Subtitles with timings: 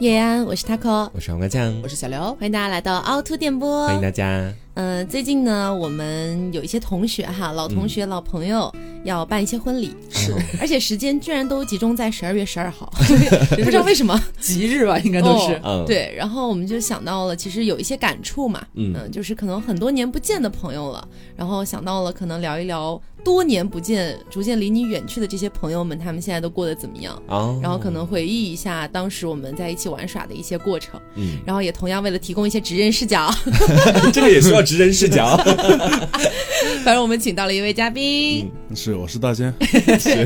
[0.00, 4.50] 叶安，我是 taco，我是黄瓜酱，我是小刘，欢迎大家来到凹凸电波，欢迎大家。
[4.72, 8.74] 嗯，最近呢，我们有一些同学哈，老同学、老朋友
[9.04, 12.92] 要办一些婚礼，是，而且时间居然都集中在十二月十二号，
[13.62, 14.20] 不知道为什么。
[14.40, 15.60] 吉日吧，应该都是。
[15.64, 21.06] 嗯，对，然后我们就想到了，其实有一些感触嘛，嗯，就是可能很多年不见的朋友了，
[21.36, 23.00] 然后想到了可能聊一聊。
[23.22, 27.22] 多年不见，逐渐离你远去的这些朋友们，他们现在都过得怎么样？
[27.26, 30.98] 哦，然后可能回忆一下当时我们在一起玩耍的一些过程。
[31.16, 33.30] 嗯，然后也同样为了提供一些职人视角，
[34.10, 35.36] 这个也需要职人视角。
[36.82, 39.52] 反正我们请到了一位嘉宾，是我是大仙，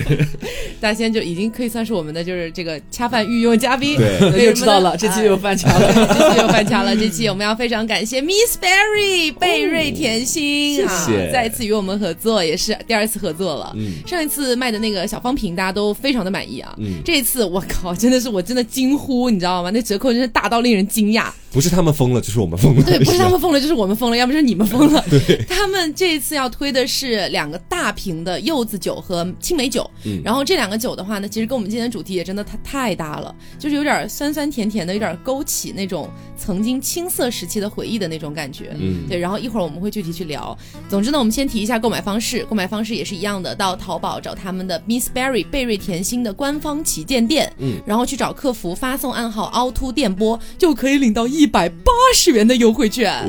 [0.80, 3.96] 大仙就已经可以算是我们的就是这个恰饭御用嘉宾。
[3.96, 6.94] 对，那就知道了，这期又翻墙了，这期又翻墙了。
[6.96, 12.76] 这期我们要非常感谢 Miss Berry 贝瑞甜心，谢谢，再次与我们合作，也是。
[12.86, 19.70] 第二次合作了，嗯，上一次卖的那个小方瓶大家都非常的满意啊，嗯，这一次我靠，真的是我真的惊呼，你知道吗？
[19.70, 21.26] 那折扣真是大到令人惊讶。
[21.50, 22.82] 不是他们疯了，就是我们疯了。
[22.82, 25.02] 对，不是他们疯了，就是我们疯了，要不就是你们疯了。
[25.08, 39.18] 对，他们这一次要推的是两个大瓶的柚子酒和青梅酒，嗯，然后这两个酒的话呢，其实跟我们今天的主题也真的太太搭了，就是有点酸酸甜甜的，有点勾起那种曾经青涩时期的回忆的那种感觉，嗯，对。
[39.18, 40.56] 然后一会儿我们会具体去聊。
[40.88, 52.24] 总之呢，我们先提一下购买方式，购买方式也是一样的，到淘宝找他们的 Miss Berry 贝瑞甜心的官方旗舰店，嗯，然后去找客服发送暗号凹凸电波，就可以领到一百八十。
[52.24, 53.28] 十元的优惠券，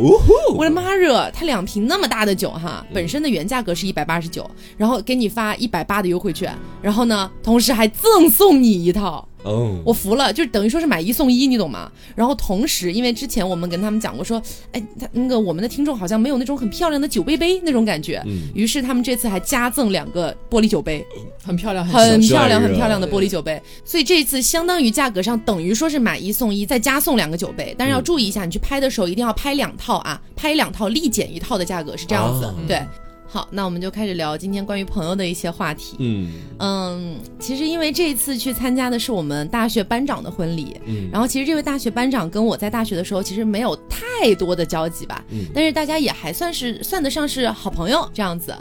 [0.56, 1.30] 我的妈热！
[1.34, 9.28] 它两瓶那么大的酒哈，本身的原价格是一百八十九，然后给你发一百八的优惠券，然后呢，同时还赠送你一套。
[9.44, 11.92] 哦，我服了，就等于说是买一送一，你懂吗？
[12.16, 21.06] 然后同时，因为之前我们跟他们讲过，说，哎，他那个我们的听众好像没有那种很漂亮的酒杯杯那种感觉，嗯，于是他们这次还加赠两个玻璃酒杯，
[21.44, 23.62] 很漂亮，很漂亮，很漂亮的玻璃酒杯。
[23.84, 27.76] 所以这次相当于价格上等于说是买一送一，再加送两个酒杯。
[27.78, 32.82] 但是要注意一下，你去拍的时候一定要拍两套啊，拍两套立减一套的价格是这样子，对。
[33.28, 35.96] 好，那我们就开始聊今天关于朋友的一些话题。
[36.00, 36.32] 嗯。
[36.60, 48.56] 嗯，其实因为这一次去参加的是我们大学班长的婚礼，嗯，然后其实这位大学班长跟我在大学的时候其实没有太多的交集吧，嗯，但是大家也还算是算得上是好朋友这样子，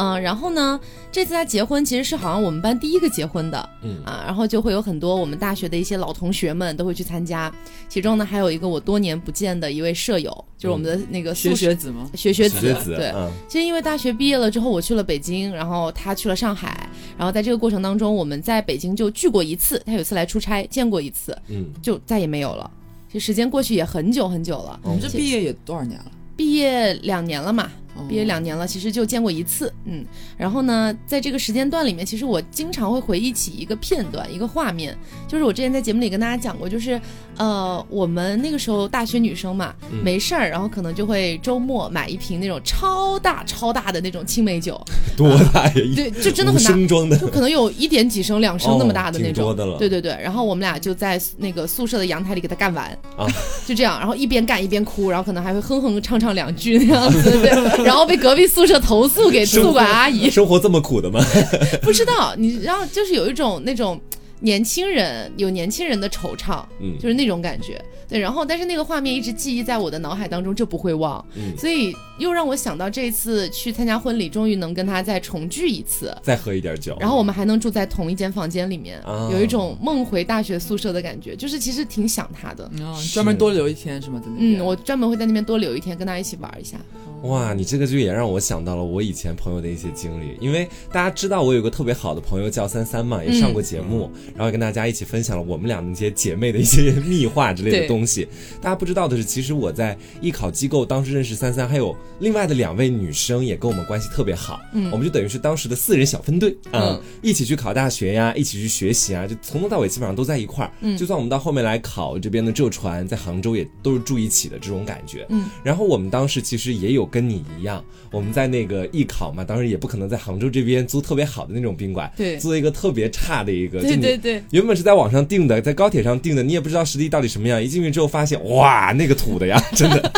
[0.00, 0.78] 嗯，然后呢，
[1.10, 7.52] 这次他结婚其实是好像我们班第一个结婚的，嗯啊，然后就会有很多我们大学的一些老同学们都会去参加，
[7.88, 12.08] 其中呢还有一个我多年不见的一位舍友，就是我们的那个学学子吗？
[12.14, 13.12] 学学子，对，
[13.48, 14.10] 其实因为大学。
[14.20, 22.70] 毕业了之后，我去了北京，然后他去了上海，然后在这个过程当中，我们在北京就聚过一次，他有一次来出差，见过一次，嗯，就再也没有了。
[23.10, 24.78] 其实时间过去也很久很久了。
[24.82, 26.10] 我们这毕业也多少年了？
[26.36, 27.70] 毕业两年了嘛。
[28.08, 30.04] 毕业两年了，其实就见过一次，嗯，
[30.36, 34.96] 然后呢，在这个时间段里面，其实我经常会回忆起一个片段，一个画面，
[35.28, 37.00] 就是我之前在节目里跟大家讲过，就是，
[37.40, 39.74] 呃，我们那个时候大学女生嘛，
[40.04, 44.80] 没事儿，然后可能就会周末买一瓶那种超大超大的那种青梅酒，
[45.16, 45.72] 多大呀？
[45.74, 49.76] 对，就真的很大，升装的，就可能有一点几升、两升那么大的那种，多的了。
[49.76, 52.86] 对对对，然后我们俩就在那个宿舍的阳台里给他干完，
[53.16, 53.26] 啊，
[53.66, 57.50] 就这样，然后一边干一边哭，然后可能还会哼哼唱唱两句那样子，对，
[57.84, 58.60] 然后被隔壁宿。
[58.60, 61.18] 宿舍投诉给宿管阿姨，生活这么苦的吗？
[61.80, 63.98] 不知道，你知道就是有一种那种
[64.40, 67.82] 年轻人有年轻人的惆怅，嗯，就是那种感觉。
[68.08, 71.24] 对，然后但是那个画面一直记忆在我的脑海当中，就不会忘。
[71.36, 82.68] 嗯，所以又让我想到这次去参加婚礼，终于能跟他再重聚一次，再喝一点酒，然后我们还能住在同一间房间里面，有一种梦回大学宿舍的感觉，就是其实挺想他的。
[83.12, 84.20] 专门多留一天是吗？
[84.38, 86.76] 嗯，我专门会在那边多留一天，跟他一起玩一下。
[87.22, 98.26] 哇，你这个就也让我想到了我以前朋友的一些经历，因为大家知道我有个特别好的朋友叫三三嘛，也上过节目，然后跟大家一起分享了我们俩那些姐妹的一些秘话之类的东西。
[98.60, 110.72] 大家不知道的是，其实我在艺考机构当时认识三三，还有另外的两位女生也跟我们关系特别好，嗯，我们就等于是当时的四人小分队啊，一起去考大学呀，一起去学习啊，就从头到尾基本上都在一块儿。
[110.80, 115.26] 嗯，就算我们到后面来考这边的浙传，在杭州也都是住一起的这种感觉。
[115.28, 117.84] 嗯，然后我们当时其实也有跟你一样。
[118.10, 130.12] 我们在那个艺考嘛，当时也不可能在杭州这边租特别好的那种宾馆，对，租一个特别差的一个，对对对，原本是在网上订的，在高铁上订的，你也不知道实地到底什么样，一进去之后发现，哇，那个土的呀， 真的。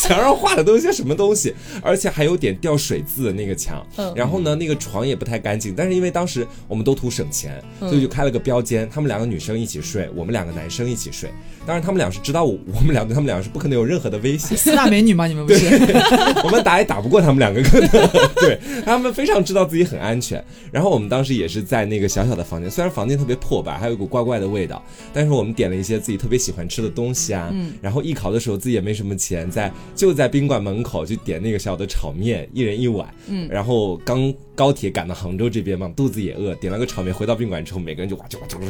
[0.00, 3.86] 墙上画的都是些什么东西，而且还有点掉水渍的那个墙。
[3.96, 11.30] 嗯然后呢，那个床也不太干净，但是因为当时我们都图省钱，所以就开了个标间，他们两个女生一起睡，我们两个男生一起睡。
[11.64, 15.26] 当然，他们俩是知道我我们俩对他们俩是不可能有任何的威胁，四大美女吗？
[15.28, 15.64] 你们不是？
[16.44, 17.90] 我们打也打不过他们两个，可能
[18.36, 20.42] 对他们非常知道自己很安全。
[20.70, 24.82] 然后我们当时也是在那个小小的房间，虽然房间特别破败，还有一股怪怪的味道，
[25.12, 27.48] 但是我们点了一些自己特别喜欢吃的东西啊。
[27.52, 27.72] 嗯。
[27.80, 33.08] 然后艺考的时候自己也没什么钱，在就在宾馆门口就点那个小小的炒面，一人一碗。
[33.28, 33.48] 嗯。
[33.48, 38.64] 然后刚高铁赶到杭州这边嘛，肚子也饿，点了个炒面，回到宾馆之后，每个人就哇就哇就哇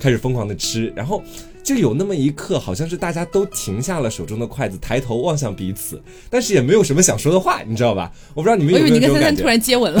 [0.00, 1.22] 开始疯狂的吃，然后
[1.62, 8.10] 就有那么一刻，好像是大家都停下了手中的筷子，抬头望向彼此，但是也没有什么想说的话，你知道吧？
[8.32, 10.00] 我不知道你们有没有这种感觉为你跟三三突。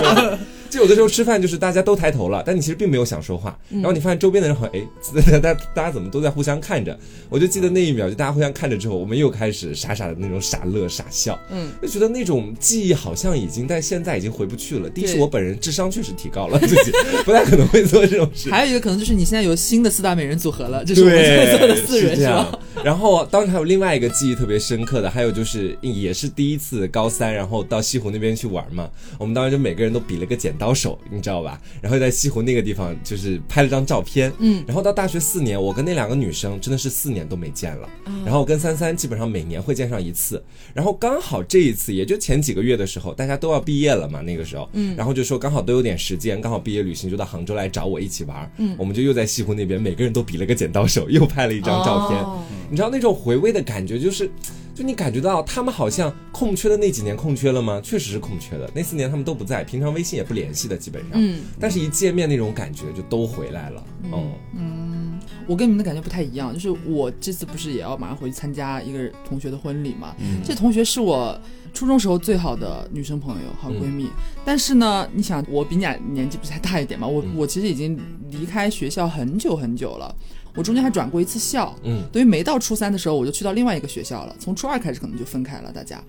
[0.00, 0.38] 接吻了，
[0.74, 4.84] 就有的时候吃饭就是大家都抬头了，但你其实并没有想说话，然后你发现周边的人好像哎，
[5.40, 6.98] 大家大家怎么都在互相看着？
[7.28, 14.90] 我就记得那一秒，就大家互相看着之后，我们又开始傻傻的那种傻乐傻笑，嗯，就觉得那种记忆好像已经，但现在已经回不去了。
[14.90, 16.90] 第一是我本人智商确实提高了，自己
[17.24, 18.50] 不太可能会做这种事。
[18.52, 22.58] 还有一个可能就是你现在有新的四大美人组合了，这是我们对，在座的四人是吧？。
[22.82, 28.90] 然后当时还有另外一个记忆特别深刻的，还有就是也是第一次高三，然后到西湖那边去玩嘛。
[29.18, 31.60] 我们当时就每个人都比了个剪刀手，你知道吧？
[31.82, 34.32] 然后在西湖那个地方就是拍了张照片。
[34.38, 37.88] 嗯，然后到大学四年，我跟那两个女生真的是四年都没见了。
[38.24, 40.42] 然后我跟三三基本上每年会见上一次。
[40.72, 48.50] 然后刚好这一次，也就前几个月的时候，大家都要毕业了嘛，那个时候，嗯，然后就说刚好都有点时间，刚好毕业旅行就到杭州来找我一起玩。
[48.58, 52.20] 嗯，我们就又在西湖那边，每个人都比了个剪刀手，又拍了一张照片。
[52.20, 54.28] 哦你知道那种回味的感觉，就是，
[54.74, 57.80] 就你感觉到他们好像空缺的那几年空缺了吗？
[57.82, 61.12] 确实是空缺的，那四年他们都不在，平常微信也不联系的，基本上。
[61.14, 63.84] 嗯，但是一见面那种感觉就都回来了。
[64.54, 70.14] 嗯我跟你们的感觉不太一样，就是我这次不是也要马上回去参加一个同学的婚礼嘛？
[70.42, 71.38] 这同学是我
[71.74, 74.08] 初中时候最好的女生朋友、好闺蜜。
[74.42, 77.06] 但是呢，你想，我比你俩年纪不是还大一点嘛？
[77.06, 77.98] 我、我其实已经
[78.30, 80.14] 离开学校很久很久了，
[80.54, 81.74] 我中间还转过一次校。
[81.82, 84.36] 嗯，等于没到初三的时候，我就去到另外一个学校了。
[84.38, 86.02] 从初二开始，可能就分开了，大家。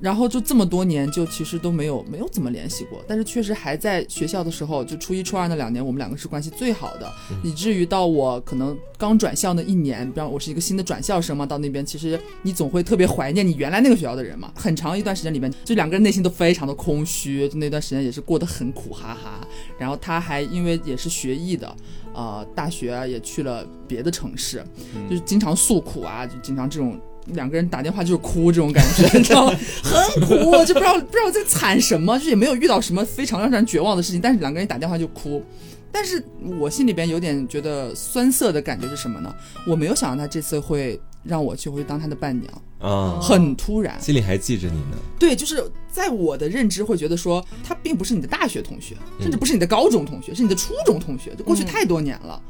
[0.00, 7.12] 然后就这么多年，就其实都没有没有怎么联系过，但是确实还在学校的时候，就初一、初二那两年，我们两个是关系最好的，
[7.42, 14.52] 以至于到我可能刚转校那一年，比方我是一个新的转校生嘛，到那边其实你总会特别怀念你原来那个学校的人嘛。
[14.54, 19.40] 很长一段时间里面，就两个人内心都非常的空虚，就那段时间也是过得很苦哈哈。
[19.78, 21.76] 然后他还因为也是学艺的，
[22.14, 24.64] 呃，大学啊也去了别的城市，
[25.10, 27.00] 就是经常诉苦啊，就经常这种。
[27.32, 29.58] 两个人打电话就是哭这种感觉，你知道吗？
[29.82, 35.42] 很苦，就不知道不知道在惨什么，就是也没有遇到什么非常让人绝望的事情，但是两个人打电话就哭。
[35.90, 36.22] 但是
[36.60, 39.34] 我心里边有点觉得酸涩的感觉是什么呢？
[39.66, 43.98] 我没有想到他这次会让我去回去当他的伴娘，啊，很突然。
[43.98, 44.98] 心里还记着你呢。
[45.18, 52.40] 对，就是在我的认知会觉得说，他并不是你的大学同学，甚至不是你的高中同学，是你的初中同学，就过去太多年了。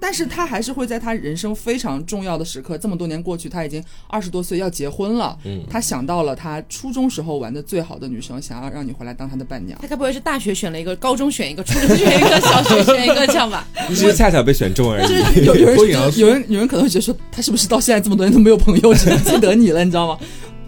[0.00, 5.38] 但是他还是会在他人生非常重要的时刻，这么多年过去，他已经二十多岁要结婚了。
[5.44, 9.78] 嗯他想到了他初中时候玩的最好的女生，想要让你回来当他的伴娘。
[9.82, 13.66] 他该不会是大学选了一个，高中选一个，初中选一个，小学选一个，这样吧？
[13.88, 15.44] 你只是恰巧被选中而已。
[15.44, 15.78] 有有人
[16.16, 20.18] 有人有人可能会觉得说，他是不是到现在这么多年都没有朋友，只能记得你了，你知道吗？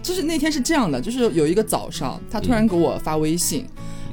[0.03, 3.65] 就是那天是这样的，就是有一个早上，他突然给我发微信，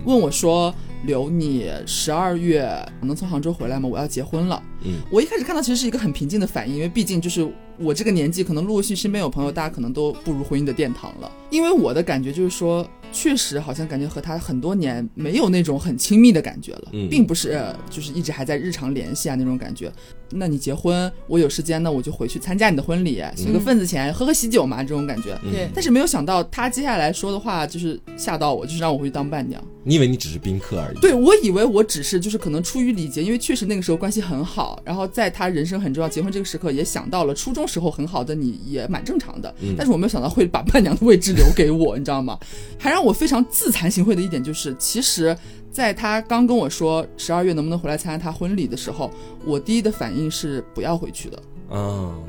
[0.04, 0.74] 问我说
[1.04, 2.68] ：“刘，你十二月
[3.02, 3.88] 能从杭州回来吗？
[3.88, 7.46] 我要结婚了。”嗯，我一开始看到其实是一个很平静的反应，因为毕竟就是
[7.78, 11.30] 我这个年纪，可能陆陆续续身边有朋友，大家可能都步入婚姻的殿堂了。
[11.50, 19.92] 因为我的感觉就是说，确实好像感觉和他很多年没有那种很亲密的感觉了，嗯并不是呃就是一直还在日常联系啊那种感觉。
[20.32, 25.38] 那你结婚，我有时间呢，我就回去参加你的婚礼，随个份子钱，喝喝喜酒嘛，这种感觉。
[25.44, 29.62] 嗯对，但是没有想到他接下来说的话，就是吓到我，就是让我回去当伴娘。
[29.82, 30.98] 你以为你只是宾客而已。
[30.98, 42.38] 对我以为我只是就是可能出于礼节，因为确实那个时候关系很好，然后在他人生很重要结婚这个时刻，也想到了初中时候很好的你也蛮正常的，嗯但是我没有想到会把伴娘的位置留给我，你知道吗？
[42.78, 45.36] 还让我非常自惭形秽的一点就是，其实。
[45.70, 49.10] 在他刚跟我说十二月能不能回来参加他婚礼的时候，
[49.44, 51.42] 我第一的反应是不要回去的。
[51.70, 52.22] 嗯，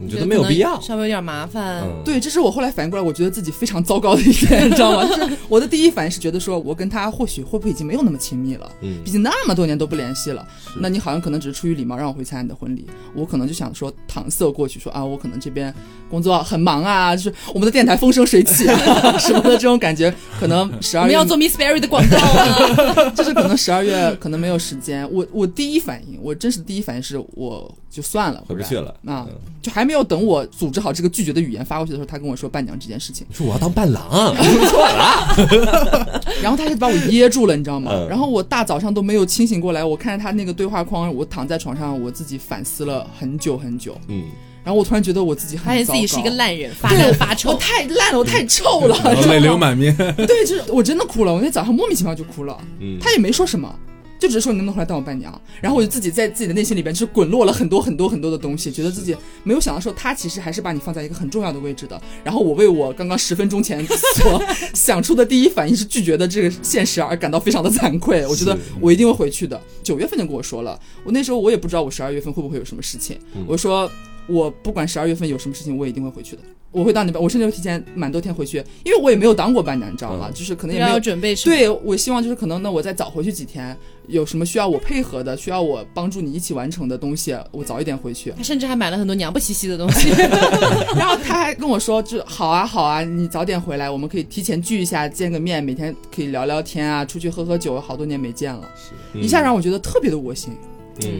[0.00, 0.80] 你觉得没有必要？
[0.80, 1.82] 稍微有点麻烦。
[1.82, 5.06] 嗯，对，这是我后来反应过来，我觉得自己非常糟糕的一点，你知道吗？
[5.06, 10.46] 就是我的第一反应是觉得说，我跟他或许会不会已经没有那么亲密了，嗯毕竟那么多年都不联系了。
[10.78, 15.72] 那你好像可能只是出于礼貌让我回参加你的婚礼，我可能就想说搪塞过去说啊，我可能这边
[16.08, 23.10] 工作很忙啊，就是我们的电台风生水起啊 什么的这种感觉，可能十二月我们要做 Miss Berry 的广告啊！
[23.14, 34.08] 就是可能十二月可能没有时间，我我第一反应，我真实的第一反应是我就算了，回不去了啊嗯，就还没没有等我组织好这个拒绝的语言发过去的时候，他跟我说伴娘这件事情，说我要当伴郎，
[34.70, 36.22] 错了。
[36.40, 37.90] 然后他就把我噎住了，你知道吗？
[37.92, 43.98] 嗯然后我大早上都没有清醒过来，我看着他那个对话框，我躺在床上，我自己反思了很久很久。
[44.06, 44.26] 嗯，
[44.62, 47.56] 然后我突然觉得我自己很发现自己是一个烂人，发对我烂发臭。
[47.56, 49.92] 太烂了，我太臭了，泪流满面。
[49.96, 53.74] 对，就是我真的哭了，我那早上莫名其妙就哭了，嗯他也没说什么。
[54.20, 62.00] 就只是说你能不能回来当我伴娘，然后我就自己在自己的内心里边就是滚落了很多很多很多的东西，觉得自己没有想到说他其实还是把你放在一个很重要的位置的。
[62.22, 63.84] 然后我为我刚刚十分钟前
[64.16, 64.42] 所
[64.74, 68.26] 想出的第一反应是拒绝的这个现实而感到非常的惭愧。
[68.26, 69.60] 我觉得我一定会回去的。
[69.82, 73.90] 九月份就跟我说了，我那时候我也不知道我十二月份会不会有什么事情，我说
[74.30, 76.42] 我不管十二月份有什么事情，我也一定会回去的。
[76.72, 80.28] 我会当你伴，我甚至会提前蛮多天回去，因为我也没有当过班长，你知道吗？
[80.30, 81.56] 嗯就是可能也没有准备什么。
[81.56, 88.32] 对，我希望就是可能呢，我再早回去几天，有什么需要我配合的，需要我帮助你一起完成的东西，我早一点回去。
[88.36, 90.10] 他甚至还买了很多娘不兮兮的东西。
[90.96, 98.70] 然后他还跟我说，就好啊好啊，你早点回来，我们可以提前聚一下，见个面，每天可以聊聊天啊，出去喝喝酒，好多年没见了，
[99.12, 100.69] 一下让我觉得特别的窝心，嗯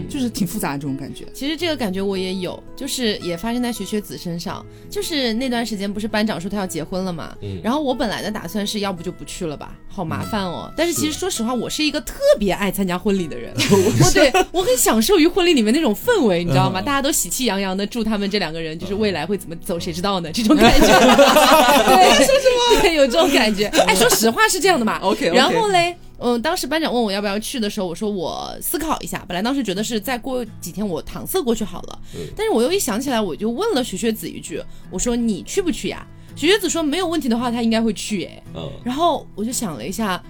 [0.08, 1.24] 就是挺复杂的这种感觉。
[1.32, 4.64] 其实这个感觉我也有，就是也发生在学学子身上。
[4.88, 10.72] 就是那段时间不是班长说他要结婚了嘛，嗯然后我本来的打算是要不就不去了吧，好麻烦哦。
[10.76, 13.52] 但是其实说实话，我是一个特别爱参加婚礼的人，
[14.02, 16.80] 我对我很享受于婚礼里面那种氛围，你知道吗？
[16.80, 20.30] 大家都喜气洋洋的，祝他们这两个人就是未来会怎么走，谁知道呢？
[20.32, 22.80] 这种感觉， 对，说什么？
[22.82, 23.66] 对，有这种感觉。
[23.86, 24.98] 哎，说实话是这样的嘛。
[25.02, 29.24] OK，, 然后嘞，嗯，当时班长问我要不要去的时候，我说我思考一下。
[29.26, 31.98] 本来当时觉得是再过几天我搪塞过去好了，
[32.36, 36.06] 但是我又一想起来，我就问了雪雪子一句，我说你去不去呀？
[36.36, 38.42] 雪雪子说没有问题的话，他应该会去哎。
[38.54, 40.22] 嗯然后我就想了一下，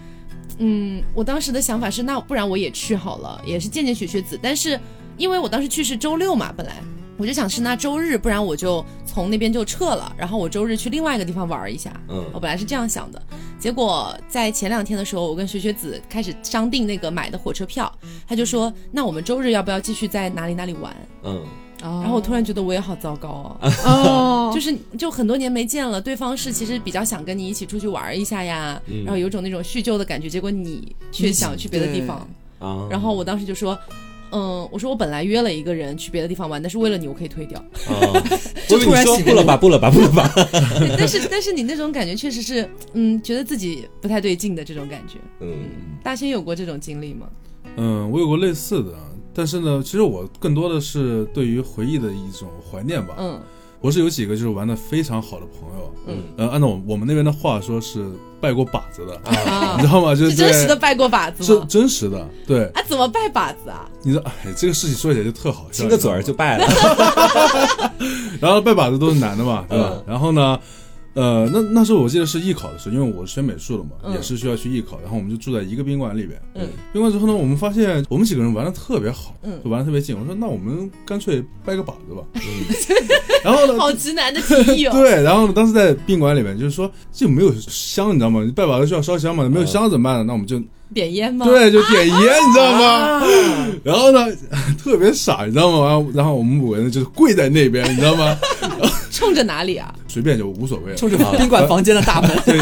[0.59, 4.39] 嗯，我当时的想法是，那不然我也去好了，也是见见雪雪子。
[4.43, 4.79] 但是
[5.19, 6.77] 因为我当时去是周六嘛，本来
[7.21, 11.93] 我就想是那周日，不然我就从那边就撤了，然后我周日去另外一个地方玩一下。
[12.09, 13.23] 嗯我本来是这样想的，
[13.59, 17.93] 结果在前两天的时候，我跟学学子开始商定那个买的火车票，
[18.27, 20.97] 他就说，那我们周日要不要继续在哪里哪里玩？
[21.25, 21.45] 嗯
[21.83, 32.27] 然然后我突然觉得我也好糟糕哦， 哦， 就是就很多年没见了，对方是其实比较想跟你一起出去玩一下呀，嗯然后有种那种叙旧的感觉，结果你却想去别的地方，
[32.59, 33.79] 啊，然后我当时就说。
[34.33, 37.59] 嗯，我说我本来约了一个人去别的地方玩，但是为了你，我可以退掉。
[37.89, 38.23] 哦，
[38.69, 40.31] 就突然醒不了吧，不了吧，不了吧，
[40.79, 45.19] 对但是但是你那种感觉确实是，嗯，觉得自己不太对劲的这种感觉。
[45.41, 45.69] 嗯
[46.03, 47.29] 大仙有过这种经历吗？
[47.77, 48.93] 嗯，我有过类似的，
[49.35, 53.15] 但是呢，其实我更多的是对于回忆的一种怀念吧。
[53.19, 53.41] 嗯
[53.81, 58.05] 我是有几个就是玩的非常好的朋友，嗯呃，按照我我们那边的话说是
[58.41, 59.17] 拜过把子的，
[59.51, 60.15] 啊 你知，道吗？
[60.15, 61.67] 就是是真实的拜过把子真？
[61.69, 63.89] 真实的，对，啊，怎么拜把子啊？
[64.03, 66.67] 你说，哎，这个事情说起来就特好笑，亲个嘴儿就拜了，
[68.41, 69.93] 然后拜把子都是男的嘛，对吧？
[69.97, 70.59] 嗯然后呢，
[71.15, 76.41] 呃，那那时候我记得是艺考的时候，因为我是学美术的嘛，嗯也是需要去艺考，然后我们就住在一个宾馆里边。
[76.55, 80.17] 嗯宾馆之后呢，我们发现我们几个人玩的特别好，嗯就玩的特别近。
[80.19, 82.23] 我说那我们干脆拜个把子吧。
[83.43, 84.93] 然后呢，好直男的提议哦。
[84.97, 88.41] 对，然后呢，当时在宾馆里面就是说就没有香，你知道吗？
[88.55, 90.25] 拜把子需要烧香嘛，没有香怎么办呢？
[90.25, 90.61] 那我们就
[90.93, 91.47] 点烟吗？
[91.47, 93.27] 对，就点烟，你知道吗？
[93.85, 94.27] 然后呢，
[94.83, 95.87] 特别傻，你知道吗？
[95.87, 98.37] 然后然后我们五个人就是跪在那边，你知道吗？
[99.11, 99.95] 冲着哪里啊？
[100.11, 100.97] 随便就无所谓了。
[100.97, 102.59] 冲着宾馆房间的大门， 对，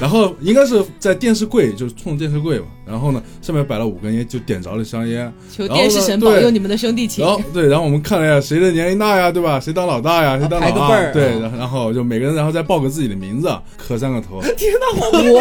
[0.00, 2.66] 然后应该是在电视柜，就是冲着电视柜嘛。
[2.86, 5.32] 然后呢，上面摆了五根烟，就点着了香烟。
[5.54, 7.32] 求电视神保佑你们的兄弟情然。
[7.32, 9.60] 后对，然后我们看了一下谁的年龄大呀，对吧？
[9.60, 10.38] 谁当老大呀？
[10.38, 10.72] 谁当老二？
[10.72, 14.42] 排个辈儿对，然后就每个人然后再报个自己的名字，磕三个头。
[14.42, 15.40] 我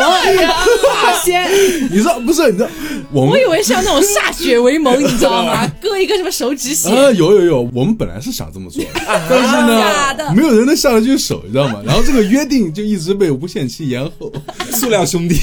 [0.93, 1.43] 大仙，
[1.89, 2.51] 你知道不是？
[2.51, 2.69] 你知道
[3.12, 5.67] 我们我以为是要那种歃血为盟， 你知道吗？
[5.81, 6.89] 割一个什么手指血。
[6.89, 8.89] 啊，有有有，我们本来是想这么做的，
[9.29, 11.81] 但是呢，没有人能下得去手，你知道吗？
[11.86, 14.31] 然后这个约定就一直被无限期延后。
[14.71, 15.36] 塑料兄弟，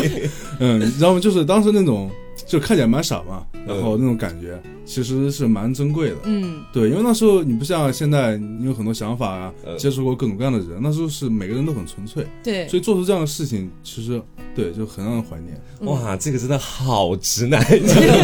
[0.58, 1.20] 嗯，你知道吗？
[1.20, 2.10] 就是当时那种，
[2.46, 6.16] 就看起来蛮傻嘛，然后嗯那种感觉其实是蛮珍贵的。
[6.24, 14.20] 嗯，对，因为那时候你不像现在，你有很多想法啊，嗯接触过各种各样的人，那时候是每个人都很纯粹，对，所以做出这样的事情，其实
[14.54, 15.60] 对就很让人怀念。
[15.80, 17.60] 哇，这个真的好直男！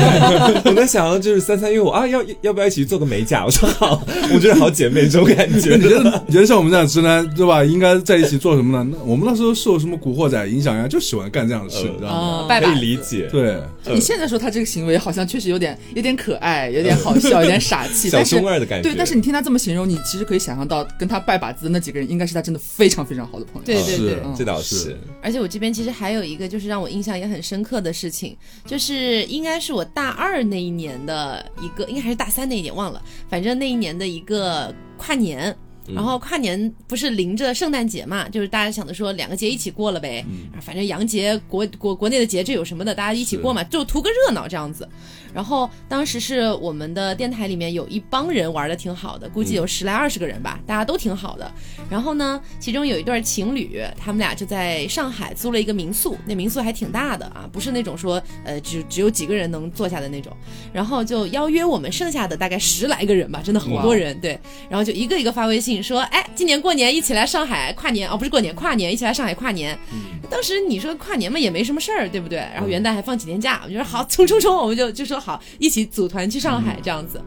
[0.64, 3.44] 我在想，就是三三约我啊，要要不要一起做个美甲？
[3.46, 5.76] 我说好，我觉得好姐妹这种感觉。
[5.76, 7.64] 你觉得你觉得像我们这样直男，对吧？
[7.64, 8.90] 应该在一起做什么呢？
[8.96, 12.44] 那我们那时候受什么古惑仔影响呀，就喜欢干这样的事，知道吗？
[12.44, 13.60] 啊，拜把可以子理解，对，
[13.92, 18.88] 你现在说他这个行为好像确实有点有点可爱，有点好笑，有点傻气，小中二的感觉。
[18.88, 23.62] 对，但是你听他这么形容，你其实可以想象到跟他拜把子的那几个人，应该是他真的非常非常好的朋友。
[23.66, 35.56] 对对对是，这倒是是，而且我这边其实还有有一个就是让我印象也很深刻的事情，就是应该是我大二那一年的一个，应该还是大三那一年忘了，反正那一年的一个跨年。
[35.92, 40.24] 然后跨年不是临着圣诞节嘛，就是大家想着说两个节一起过了呗，
[40.60, 44.88] 反正洋节国国国内的节这有什么的，大家一起过嘛，就图个热闹这样子。
[45.34, 51.50] 然后当时是我们的电台里面有一帮人玩的挺好的，估计有十来二十个人吧，大家都挺好的。
[51.88, 60.36] 然后呢，其中有一对情侣，他们俩就在上海租了一个民宿，那民宿还挺大的啊，不是那种说呃只只有几个人能坐下的那种。
[60.72, 64.38] 然后就邀约我们剩下的大概十来个人吧，真的好多人，对。
[64.68, 69.78] 然后就一个一个发微信说，哎，今年过年一起来上海跨年哦，不是过年跨年，一起来上海跨年。
[70.28, 72.38] 当时你说跨年嘛也没什么事儿，对不对？
[72.38, 75.19] 然后元旦还放几天假，我觉得好冲冲冲，我们就就说。
[75.20, 77.22] 好，一起组团去上海这样子，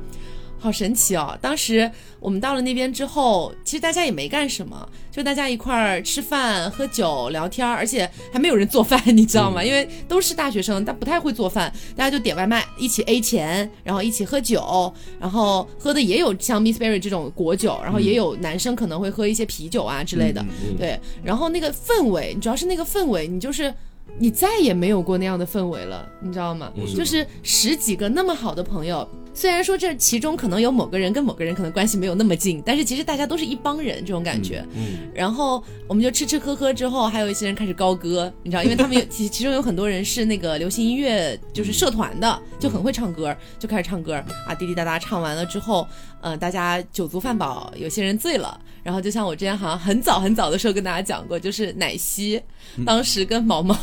[0.59, 1.37] 好神奇哦！
[1.41, 9.61] 当时我们到了那边之后，其实大家也没干什么，就大家一块儿吃饭、喝酒、聊天，而且还没有人做饭，你知道吗？
[9.61, 20.43] 因为都是大学生，但不太会做饭，大家就点外卖，一起 A 钱，然后一起喝酒，然后喝的也有像 Miss Berry 这种果酒，然后也有男生可能会喝一些啤酒啊之类的，
[20.77, 20.97] 对。
[21.21, 23.73] 然后那个氛围，主要是那个氛围，你就是。
[24.19, 26.71] 你再也没有过那样的氛围了，你知道吗？
[26.95, 34.63] 就是十几个那么好的朋友，虽然说这其中可能有某个人跟某个人可能关系没有那么近，但是其实大家都是一帮人这种感觉。
[34.75, 44.13] 嗯，然后我们就吃吃喝喝之后，还有一些人开始高歌，你知道，因为他们有 其其中有很多人是那个流行音乐就是社团的，就很会唱歌，就开始唱歌
[44.47, 45.87] 啊，滴滴答答唱完了之后，
[46.23, 48.57] 嗯，大家酒足饭饱，有些人醉了。
[48.81, 52.41] 然后就像我之前好像很早很早的时候跟大家讲过，就是奶昔
[52.85, 53.73] 当时跟毛毛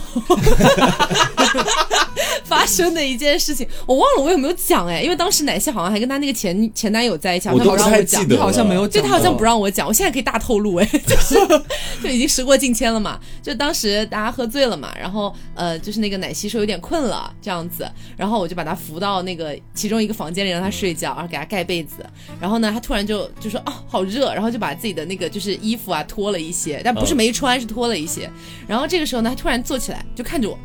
[2.45, 11.35] 发生的一件事情，我忘了我有没有讲哎，因为当时奶昔好像还跟他那个前前男友在一起，他不让我讲，你好像没有讲，他好像不让我讲，我现在可以大透露哎，就是
[12.03, 22.05] 就已经时过境迁了嘛，就当时大家喝醉了嘛，然后呃就是那个奶昔说有点困了这样子，然后我就把他扶到那个其中一个房间里让他睡觉，然后给他盖被子，
[22.39, 24.91] 然后呢他突然就就说哦好热，然后就把自己。
[24.91, 28.29] 的那个就是衣服啊脱了一些，但不是没穿，是脱了一些。
[28.67, 30.59] 然后这个时候呢，他突然坐起来就看着我。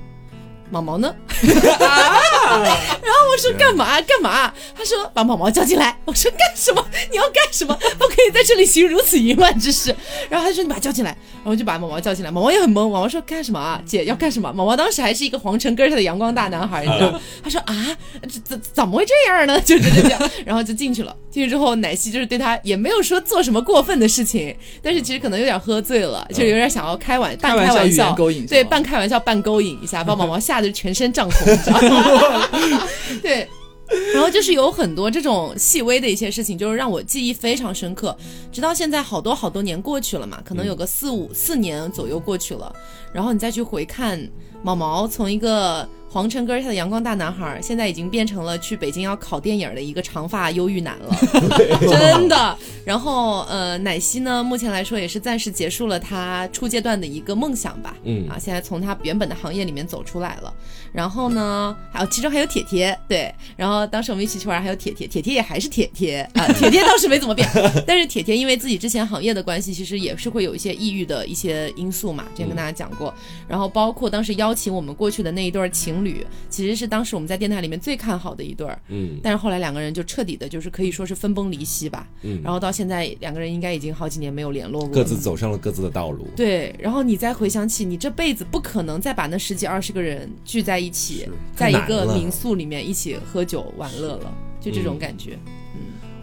[0.70, 1.14] 毛毛呢？
[1.42, 4.54] 然后我说干嘛干嘛？
[4.76, 5.98] 他说把毛毛叫进来。
[6.06, 6.86] 我说干什么？
[7.12, 7.74] 你要干什么？
[7.98, 9.96] 不可以在这里行如此淫乱之事。
[10.30, 11.16] 然后他说你把他叫进来。
[11.44, 12.32] 然后就把毛毛叫进来。
[12.32, 12.90] 毛毛也很懵。
[12.90, 13.80] 毛毛说干什么啊？
[13.86, 14.52] 姐要干什么？
[14.54, 17.20] 毛毛当时还是一个皇城根下的阳光大男孩，你知道？
[17.44, 17.98] 他说啊，
[18.30, 19.60] 怎怎怎么会这样呢？
[19.62, 20.30] 就是这样。
[20.46, 21.16] 然后就进去了。
[21.30, 32.50] 进去之后，奶昔就是对他也没有说做什么过分的事情，但是其实可能有点喝醉了，就有点想要开玩半开玩笑勾引，对，半开玩笑半勾引一下， 把毛毛吓吓得全身涨红，你知道吗？
[33.22, 33.46] 对，
[34.16, 38.16] 然后就是有很多这种细微的一些事情，就是让我记忆非常深刻。
[38.52, 42.74] 直到现在，好多好多年过去了嘛，可能有个四五四年左右过去了，
[43.14, 44.20] 然后你再去回看
[44.64, 45.88] 毛毛从一个。
[46.08, 51.14] 皇城根下的阳光大男孩，现在已经变成了去北京要考电影的一个长发忧郁男了，
[51.92, 52.58] 真的。
[52.86, 57.98] 然后，呃，奶昔呢，目前来说也是暂时结束了他初阶段的一个梦想吧。
[58.06, 60.54] 嗯啊，现在从他原本的行业里面走出来了。
[60.94, 63.36] 然后呢，还有其中还有铁铁，对。
[63.58, 66.48] 然后当时我们一起去玩，还有铁铁，铁铁也还是铁铁啊。
[66.54, 67.48] 铁铁倒是没怎么变，
[67.86, 72.26] 但是铁铁因为自己之前行业的关系，其实也是会有一些抑郁的一些因素嘛。
[72.32, 73.14] 之前跟大家讲过。
[73.48, 76.26] 然后包括当时邀请我们过去的那一对情侣。
[76.50, 95.38] 其实是当时我们在电台里面最看好的一对，嗯，但是后来两个人就彻底的，就是可以说是分崩离析吧，嗯，然后到现在两个人应该已经好几年没有联络过，各自走上了各自的道路，对，然后你再回想起，你这辈子不可能再把那十几二十个人聚在一起，在一个民宿里面一起喝酒玩乐了，就这种感觉。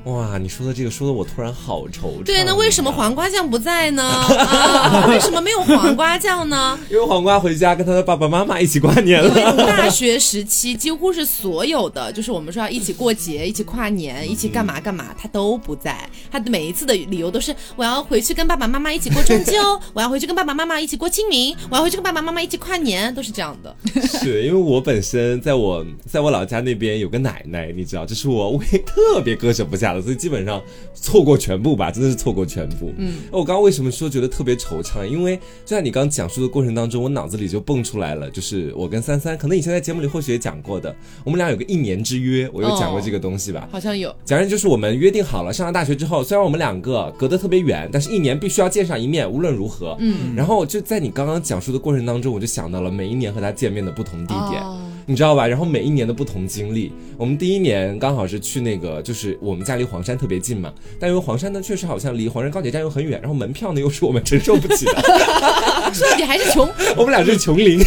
[0.05, 2.25] 哇，你说的这个说的我突然好惆怅。
[2.25, 4.03] 对，那为什么黄瓜酱不在呢？
[4.03, 6.77] 啊，为什么没有黄瓜酱呢？
[6.91, 9.57] 因为黄瓜回家跟他的爸爸妈妈一起过年了。
[9.65, 15.97] 大学时期几乎是所有的，就是我们说要一起过节、一起跨年、一起干嘛干嘛，他都不在。
[16.33, 19.53] 他每一次的理由都是我要回去跟爸爸妈妈一起过中秋，
[19.95, 23.73] 我要回去跟爸爸妈妈一起过清明，我要回去跟爸爸妈妈一起跨年，都 是这样的。
[24.19, 29.92] 是因为我本身在我在我老家那边有个奶奶，你知道，这是我为特别割舍不下。
[30.01, 30.63] 所以基本上
[30.95, 32.93] 错过全部吧，真的是错过全部。
[32.97, 35.05] 嗯，我刚刚为什么说觉得特别惆怅？
[35.05, 43.69] 因为就在你刚讲述的过程当中，我脑子里就蹦出来了，就是我跟三三，可能以前在节目里或许也讲过的，我们俩有个一年之约，我有讲过这个东西吧？
[43.73, 44.15] 好像有。
[44.25, 49.97] 讲的就是我们约定好了，上了大学之后，虽然我们两个隔得特别远，但是一年必须要见上一面，无论如何。
[49.99, 50.35] 嗯。
[50.37, 54.63] 然后就在你刚刚讲述的过程当中，我就想到了每一年和他见面的不同地点。
[55.07, 55.47] 你知道吧？
[55.47, 65.03] 然后每一年的不同经历，我们第一年刚好是去那个，就是我们家离黄山特别近嘛，但因为黄山呢确实好像离黄山高铁站又很远，然后门票呢又是我们承受不起的，
[65.93, 66.69] 说到底还 是穷。
[66.97, 67.81] 我们俩是穷灵，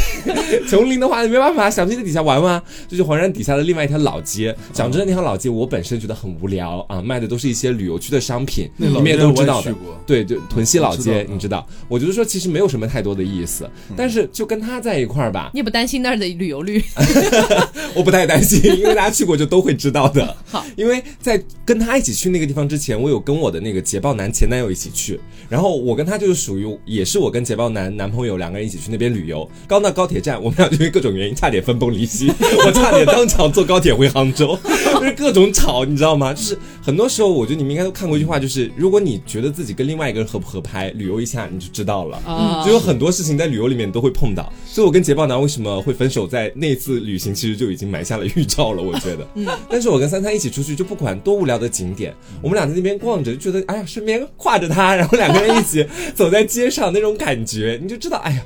[0.67, 4.55] 穷灵的话没办法，想去那底下玩玩，就是黄山底下的另外一条老街。
[4.73, 9.73] 讲真的，那条老街我本身觉得很无聊啊，卖的都是一些旅游区的商品，你们也都知道的。
[10.05, 16.83] 对对，屯溪老街，你知道，我觉得说其实没有什么太多的意思，但是就跟他在一块儿吧，你也不担心那儿的旅游率？
[17.95, 20.35] 我不太担心， 因为大家去过就都会知道的。
[20.47, 29.49] 好，因为在跟他一起去那个地方之前，我有跟我的那个捷豹男前男友一起去，然后我跟他就是属于也是我跟捷豹男男朋友两个人一起去那边旅游。
[29.67, 32.31] 刚到高铁站，我们俩就因为各种原因差点分崩离析，
[32.65, 34.57] 我差点当场坐高铁回杭州，
[34.99, 36.33] 就是各种吵，你知道吗？
[36.33, 42.17] 就是很多时候，我觉得你们应该都看过一句话，就是如果你觉得自己跟另外一个人合不合拍，旅游一下你就知道了。
[42.25, 49.27] 啊就有很多事情在旅游里面都会碰到，所以我跟捷豹男为什么会分手，在那次旅行其实就已经埋下了预兆了，我觉得。
[49.35, 58.43] 嗯，但是我跟三三一起出去，就不管多无聊的景点，我们俩在那边逛着，就觉得哎呀，身边挎着他，然后两个人一起走在街上那种感觉，你就知道，哎呀。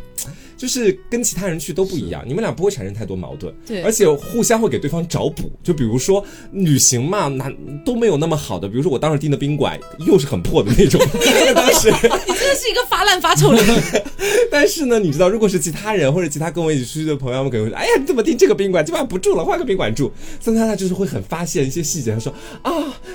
[0.60, 5.50] 就是跟其他人去都不一样，你们俩不会产生太多矛盾，对而且互相会给对方找补。
[5.64, 7.50] 就比如说旅行嘛，那
[7.86, 11.00] 都没有那么好的，比如说我当时订的宾馆又是很破的那种，
[11.56, 14.04] 当时你真的是一个发烂发臭的人。
[14.52, 18.84] 但是呢，你知道，如果是其他人或者其他跟我一起出去的朋友，们可能会说：“哎呀，你怎么订这个宾馆？
[18.84, 22.72] 今晚不住了，换个宾馆住。”三三他就是会很发现一些细节，他说：“啊，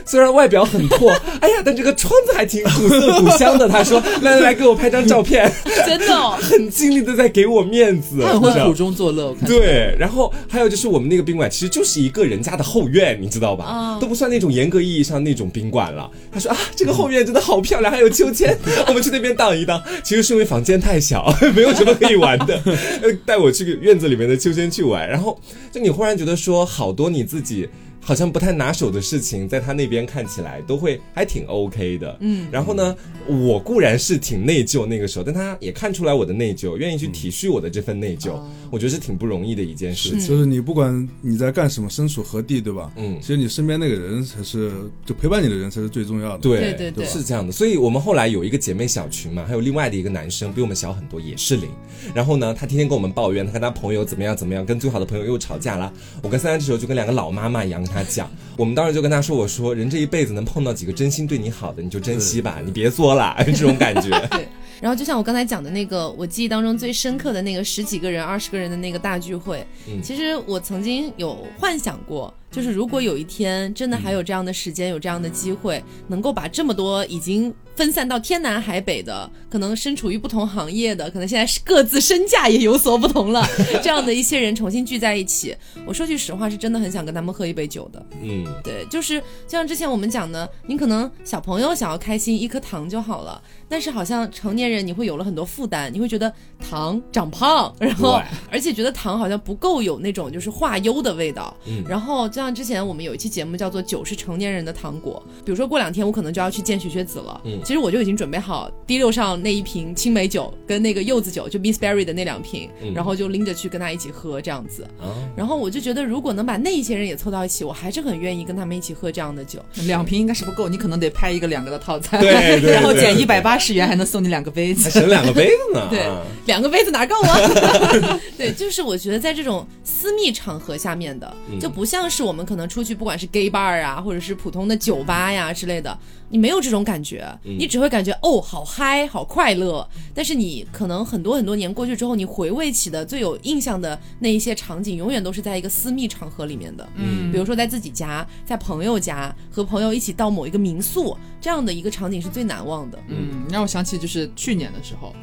[0.07, 1.11] 虽然外表很破，
[1.43, 5.53] 哎呀，但这个窗子还挺古色古香的。”他说：“来来来，给我拍张照片。
[5.85, 9.35] 真的、哦”，很尽力的在给我面子，他很你知道会苦中作乐。
[9.45, 13.65] 对，然后还有就是我们那个宾馆其实就是一个人家的后院，你知道吧？
[13.67, 16.11] 哦都不算那种严格意义上那种宾馆了。
[16.31, 19.83] 他说啊，这个后院真的好漂亮，还有秋千， 我们去那边荡一荡。
[20.05, 22.55] 其实是因为房间太小，没有什么可以玩的，
[23.03, 25.09] 呃带我去院子里面的秋千去玩。
[25.09, 25.39] 然后
[25.73, 27.69] 就你忽然觉得说，好多你自己。
[28.05, 32.47] 好像不太拿手的事情，在他那边看起来都会还挺 OK 的，嗯。
[32.53, 32.95] 然后呢，
[33.27, 38.39] 我固然是挺内疚那个时候，但他也看出来我的内疚，愿意去体恤我的这份内疚，
[38.71, 40.21] 我觉得是挺不容易的一件事情。
[40.29, 42.93] 就是你不管你在干什么，身处何地，对吧？
[42.97, 44.71] 嗯其实你身边那个人才是，
[45.07, 46.39] 就陪伴你的人才是最重要的。
[46.39, 47.51] 对对对对是这样的。
[47.51, 51.71] 所以我们后来有一个姐妹小群嘛，还有另外的一个男生比我们小很多，也是零。
[52.15, 55.91] 然后呢，他天天跟我们抱怨，他跟他朋友怎么样怎么样，跟最好的朋友又吵架了。
[56.23, 64.11] 我跟三三这时候就跟两个老妈妈一样跟他讲， 我们当时就跟他说，我说人这一辈子能碰到几个真心对你好的，你就珍惜吧，你别作了， 这种感觉。
[64.37, 64.49] 对。
[64.81, 83.45] 然后就像我刚才讲的那个，我记忆当中最深刻的那个十几个人、二十个人的那个大聚会，嗯其实我曾经有幻想过，就是如果有一天真的还有这样的时间、有这样的机会，能够把这么多已经分散到天南海北的，可能身处于不同行业的，可能现在是各自身价也有所不同了，
[83.83, 85.57] 这样的一些人重新聚在一起，
[85.87, 88.07] 我说句实话，是真的很想跟他们喝一杯酒的。
[88.23, 101.55] 嗯，对，就是就像之前我们讲的，你可能小朋友想要开心，一颗糖就好了，但是好像成年人你会有了很多负担，你会觉得糖长胖，然后而且觉得糖好像不够有那种就是化忧的味道。
[101.67, 101.83] 嗯。
[101.89, 114.83] 然后就像之前我们有一期节目叫做“酒是成年人的糖果”，比如说过两天我可能就要去见雪雪子了，嗯其实我就已经准备好滴溜上那一瓶青梅酒跟那个柚子酒，就 Miss Berry 的那两瓶，嗯然后就拎着去跟他一起喝这样子。
[115.01, 119.59] 啊，然后我就觉得，如果能把那一些人也凑到一起，我还是很愿意跟他们一起喝这样的酒。
[119.87, 122.23] 两瓶应该是不够，你可能得拍一个两个的套餐，
[122.63, 124.91] 然后减一百八十元，还能送你两个杯还子。
[124.91, 125.89] 省两个杯子呢。
[125.91, 128.21] 对啊两个杯子哪够啊？
[128.37, 135.97] 对，就是我觉得在这种私密场合下面的，嗯就不像是我们可能出去，不管是 gay bar 啊，或者是普通的酒吧呀之类的，
[136.35, 139.89] 你没有这种感觉，嗯你只会感觉哦，好嗨，好快乐。
[140.13, 146.85] 但是你可能很多很多年过去之后，你回味起的最有印象的那一些场景，永远都是在一个私密场合里面的。
[146.97, 152.99] 嗯比如说在自己家，在朋友家，和朋友一起到某一个民宿，这样的一个场景是最难忘的。
[153.07, 155.15] 嗯，让我想起就是去年的时候，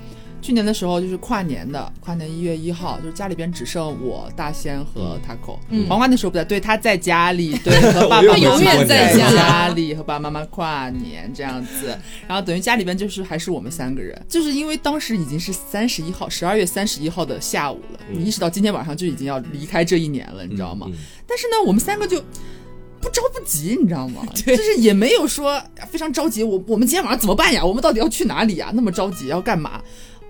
[0.41, 5.58] 去年的时候就是跨年的，跨年一月一号，就是家里边只剩我大仙和 Taco。
[5.69, 11.95] 嗯黄瓜那时候不在，对，他在家里，对， 和爸爸永远在家家里和爸爸妈妈跨年这样子，
[12.27, 20.88] 然后等于家里边就是还是我们三个人，就是因为当时已经是三十一号，十二月三十一号的下午了，你意识到今天晚上就已经要离开这一年了，你知道吗？
[20.89, 22.21] 嗯但是呢，我们三个就。
[23.04, 24.21] 不着不急，你知道吗？
[24.36, 26.43] 就是也没有说非常着急。
[26.43, 27.65] 我我们今天晚上怎么办呀？
[27.65, 28.71] 我们到底要去哪里呀？
[28.75, 29.82] 那么着急要干嘛？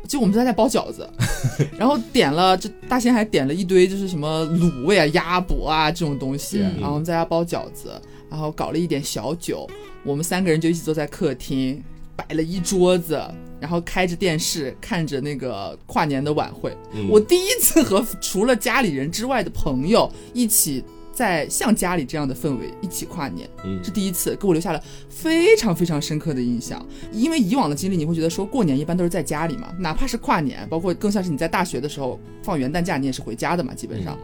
[0.08, 1.10] 就我们在家包饺子，
[1.78, 9.68] 然后点了，这大仙还点了一堆就是什么卤味啊、鸭脖啊这种东西，嗯然后我们在家包饺子，然后搞了一点小酒，
[10.04, 11.82] 我们三个人就一起坐在客厅。
[12.14, 13.20] 摆了一桌子，
[13.60, 16.76] 然后开着电视看着那个跨年的晚会。
[16.94, 20.84] 嗯我第一次和除了家里人之外的朋友一起。
[21.22, 26.84] 在像家里这样的氛围一起跨年，嗯是第一次，给我留下了非常非常深刻的印象。
[27.12, 34.18] 因为以往的经历，你会觉得说过年一般都是在家里嘛，哪怕是跨年，包括更像是你在大学的时候放元旦假，你也是回家的嘛，基本上，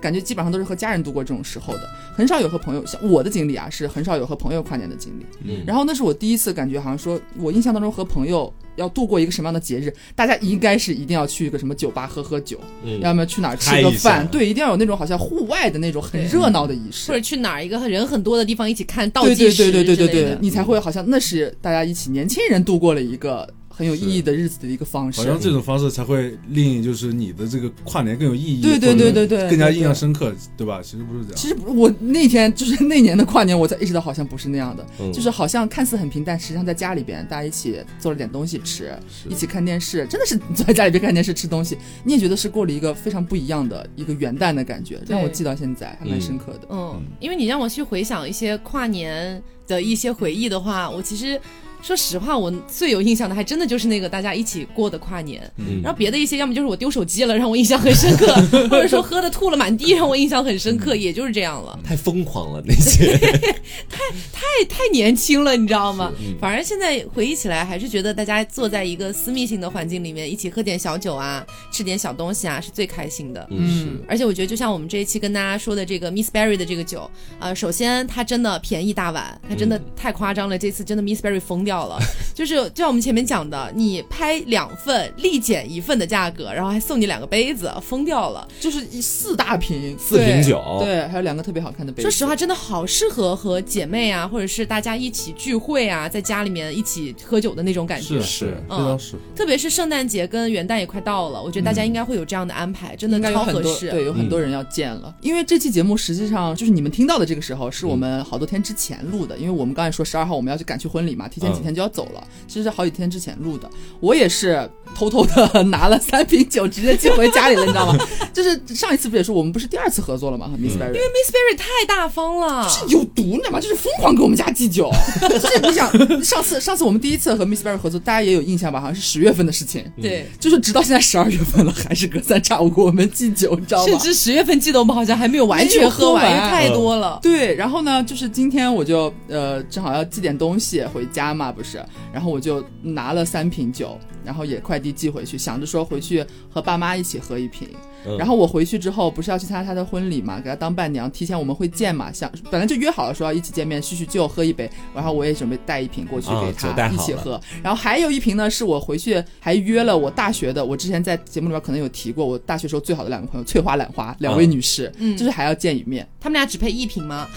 [0.00, 2.86] 感觉基本上都是和家人度过这种时候的，很少有和朋友。
[2.86, 5.26] 像我的经历啊，是很少有和朋友跨年的经历。
[5.42, 13.00] 嗯然后那是我第一次感觉，好像说我印象当中和朋友要度过一个什么样的节日，大家应该是一定要去一个什么酒吧喝喝酒，嗯。
[13.00, 17.10] 要么去哪儿吃个饭，对，一定要有那种好像户外的那种很热闹的仪式。
[17.10, 17.14] 或。
[17.14, 25.26] 者去哪儿一个人很多的地方一起看倒计时对对对对对对对，你才会好像那是大家一起年轻人度过了一个很有意义的日子的一个方式好。
[25.26, 30.80] 像这种方式才会令就是你的这个跨年更有意义，对对对对对对更加印象深刻，对吧？
[30.82, 31.36] 其实不是这样。
[31.36, 38.96] 其实不我那天就是那年的跨年，我才意识到好像不是那样的，嗯就是好像看似很平淡，实际上在家里边大家一起做了点东西吃，
[39.28, 46.68] 一起看电视，真的是坐在家里边看电视吃东西，你也觉得是过了一个非常不一样的一个元旦的感觉，让我记到现在还蛮深刻的。
[46.70, 51.40] 嗯，因为你让我去回想一些跨年的一些回忆的话，我其实
[51.84, 55.42] 说实话，我最有印象的还真的就是那个大家一起过的跨年。
[55.58, 58.26] 嗯然后别的一些，要么就是我丢手机了，让我印象很深刻，
[58.70, 61.78] 或者说喝的吐了满地，让我印象很深刻，也就是这样了。
[61.84, 63.18] 太疯狂了那些，
[63.90, 63.98] 太
[64.32, 66.10] 太太年轻了，你知道吗？
[66.18, 73.46] 嗯反而现在回忆起来，还是觉得大家坐在一个私密性的环境里面，一起喝点小酒啊，吃点小东西啊，是最开心的。
[73.50, 80.56] 嗯而且我觉得，就像我们这一期跟大家说的这个 Miss Berry 的这个酒，呃，首先它真的便宜大碗，它真的太夸张了。
[80.56, 81.98] 这次真的 Miss Berry 疯掉了，
[82.34, 88.46] 就是就像我们前面讲的，你拍两份立减一份的价格，然后还送你两个杯子，疯掉了。
[88.60, 92.02] 就是四大瓶，四瓶酒，对，还有两个特别好看的杯子。
[92.02, 98.20] 说实话，真的好适合和姐妹啊，或者是大家一起聚会啊，在家里面一起喝酒的那种感觉。
[98.20, 99.18] 是是非常适合。
[99.34, 103.90] 特别是圣诞节跟元旦也快到了，我觉得大家应该会有这样的安排，真的超合适。
[103.90, 105.14] 对，有很多人要见了。
[105.20, 109.36] 因为这期节目实际上就是你们听到的这个时候，是我们好多天之前录的。
[109.36, 113.68] 因为我们刚才说十二号我们要去赶去婚礼嘛，提前几天就要走了，其实是好几天之前录的。
[114.00, 117.98] 我也是偷偷的拿了三瓶酒直接寄回家里了，你知道吗？
[118.34, 120.46] 就是上一次不也是我们不是第二次合作了吗？
[120.46, 121.14] 和 Miss Berry 因为。
[121.14, 123.60] Miss Berry 太大方了，是有毒，你知道吗？
[123.60, 124.90] 就是疯狂给我们家寄酒。
[125.30, 125.90] 就是你想，
[126.22, 128.80] 上次上次我们第一次和 Miss Berry 合作，大家也有印象吧？
[128.80, 129.84] 好像是十月份的事情。
[130.02, 133.90] 对，就是直到现在十二月份了，还是隔三差五给我们寄酒，你知道吗？
[133.90, 137.18] 甚至十月份寄的我们好像还没有完全喝完，太多了。
[137.22, 147.68] 对，然后呢，就是今天我就呃正好要寄点东西回家啊，不是，然后我就拿了三瓶酒，然后也快递寄回去，想着说回去和爸妈一起喝一瓶。
[148.06, 148.18] 嗯。
[148.18, 165.14] 然后我回去之后不是要去参加他的婚礼嘛，给他当伴娘，提前我们会见嘛，想本来就约好了说要一起见面叙叙旧，喝一杯，然后我也准备带一瓶过去啊给他一起喝，然后还有一瓶呢是我回去还约了我大学的，我之前在节目里边可能有提过，我大学时候最好的两个朋友翠花兰花两位啊女士，嗯。
[165.16, 166.06] 就是还要见一面。
[166.20, 167.28] 他们俩只配一瓶吗？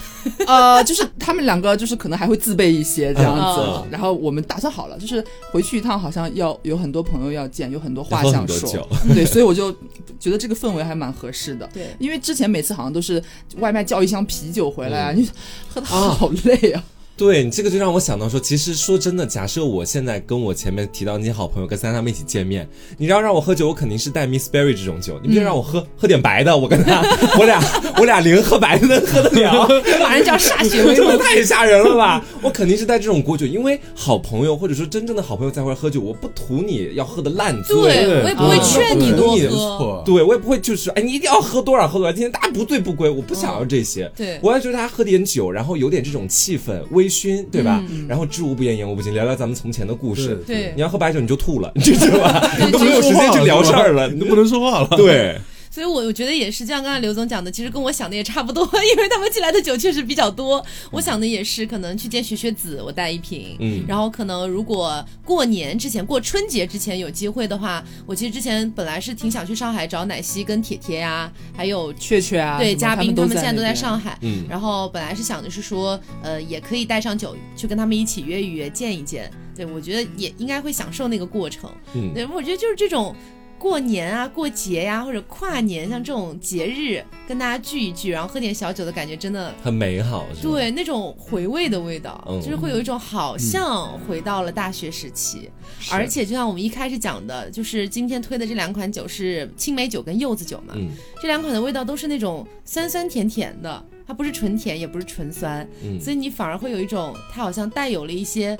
[0.46, 3.86] 呃，就是他们两个就是可能还会自备一些这样子，嗯。
[3.90, 8.88] 然后我们打算好了，就是回去一趟，好像要有很多朋友要见，有很多话想说。
[9.14, 9.72] 对，所以我就
[10.18, 11.68] 觉得这个氛围还蛮合适的。
[11.72, 13.22] 对，因为之前每次好像都是
[13.58, 15.28] 外卖叫一箱啤酒回来啊，嗯你
[15.68, 16.82] 喝的好累啊。
[17.18, 27.02] 对你这个就让我想到说，其实说真的，假设我现在跟我前面提到那些好朋友跟三他们一起见面，你要让我喝酒，我肯定是带 Miss Berry 这种酒，你别让我喝、喝点白的，我跟他，
[27.36, 27.60] 我俩
[27.98, 29.68] 我俩零喝白的能喝得了，
[30.00, 31.18] 马上就要歃血为真的盟。
[31.18, 32.24] 太吓人了吧！
[32.40, 39.48] 我肯定是带这种果酒，因为好朋友或者说真正的好朋友在一块喝酒，我不图你要喝的烂醉，对我也不会啊劝你多喝。
[39.48, 44.08] 错，对我也不会就是，哎，你一定要喝多少喝多少，今天大家不醉不归，我不想要这些。
[44.16, 47.82] 对我要觉得大家喝点酒，然后有点这种气氛，微醺，对吧？
[48.08, 50.42] 然后知无不言，言无不尽，聊聊咱们从前的故事。
[50.46, 52.50] 对你要喝白酒你就吐了， 你知道吧？
[52.64, 54.88] 你都没有时间去聊事儿了，你都不能说话了。
[54.96, 55.38] 对，
[55.78, 60.60] 所以我我觉得也是，就像刚才刘总讲的，其实跟我想的也差不多， 因为他们寄来的酒确实比较多。
[60.90, 74.18] 我想的也是，可能去见学学子，我带一瓶，嗯然后可能如果过年之前、过春节之前有机会的话，我其实之前本来是挺想去上海找奶昔跟铁铁呀，还有雀雀啊，对嘉宾，他们现在都在上海。
[74.22, 79.30] 嗯然后本来是想的是说，呃，也可以带上酒去跟他们一起约一约，见一见。
[79.54, 81.70] 对我觉得也应该会享受那个过程。
[81.94, 83.14] 嗯对，我觉得就是这种
[83.58, 89.52] 过年啊、过节呀、或者跨年，像这种节日，跟大家聚一聚，然后喝点小酒的感觉，真的。
[89.62, 92.40] 很美好，是吧，对，那种回味的味道，嗯。
[92.40, 95.50] 就是会有一种好像回到了大学时期，
[95.90, 100.90] 而且就像我们一开始讲的，就是今天推的这两款酒是青梅酒跟柚子酒嘛，嗯。
[101.20, 106.00] 这两款的味道都是那种酸酸甜甜的，它不是纯甜，也不是纯酸，嗯。
[106.00, 108.56] 所以你反而会有一种它好像带有了一些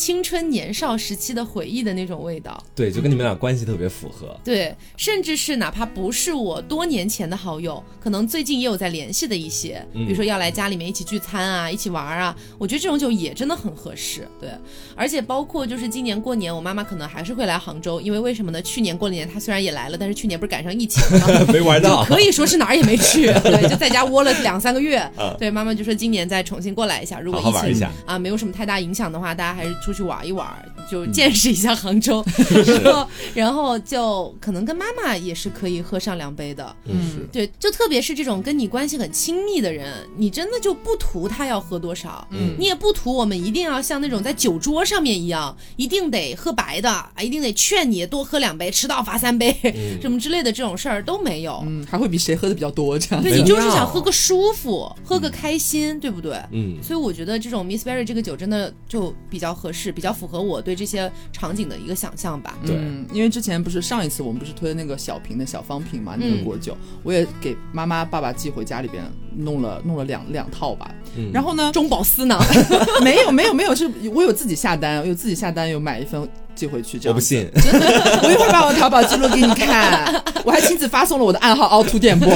[0.00, 2.58] 青春年少时期的回忆的那种味道。
[2.74, 4.34] 对，就跟你们俩关系特别符合。
[4.42, 14.26] 对，甚至是哪怕不是我多年前的好友，可能最近也有在联系的一些，比如说要来家里面一起聚餐啊，一起玩啊，我觉得这种酒也真的很合适。
[14.40, 14.48] 对，
[14.96, 18.62] 而且包括就是今年过年，我妈妈可能还是会来杭州，因为为什么呢？
[18.62, 21.26] 去年过年她虽然也来了，但是去年不是赶上疫情吗？
[21.52, 25.06] 没玩到，可以说是哪儿也没去， 对，就在家窝了两三个月。
[25.38, 30.46] 对，妈妈就说今年再重新过来一下，如果疫情啊没有什么太大影响的话，大家还是出去玩一玩，
[30.90, 32.24] 就见识一下杭州。
[32.84, 36.74] 然后，然后就可能跟妈妈也是可以喝上两杯的。
[36.84, 49.54] 嗯，对，就特别是这种跟你关系很亲密的人，你真的就不图他要喝多少，嗯，你也不图我们一定要像那种在酒桌上面一样，一定得喝白的啊，一定得劝你多喝两杯，迟到罚三杯，
[50.02, 51.62] 什么之类的这种事儿都没有。
[51.66, 53.22] 嗯，还会比谁喝的比较多这样。
[53.22, 56.36] 对你就是想喝个舒服，喝个开心，对不对？
[56.52, 62.58] 嗯，所以我觉得这种 Miss Berry 这个酒真的就比较合适，比较符合我对这些场景的一个想象吧。
[62.66, 62.74] 对，
[63.12, 69.04] 因为之前不是上一次我们不是推那个小瓶的小方瓶嘛，那个果酒，我也给妈妈爸爸寄回家里边
[69.36, 70.92] 弄了弄了两两套吧。
[71.32, 72.42] 然后呢，中饱私囊，
[73.04, 76.98] 没有没有没有，是我有自己下单，有自己下单，有买一份寄回去。
[76.98, 82.30] 这样我不信，真的，我一会儿把我淘宝记录给你看，我还亲自发送了我的暗号凹凸电波。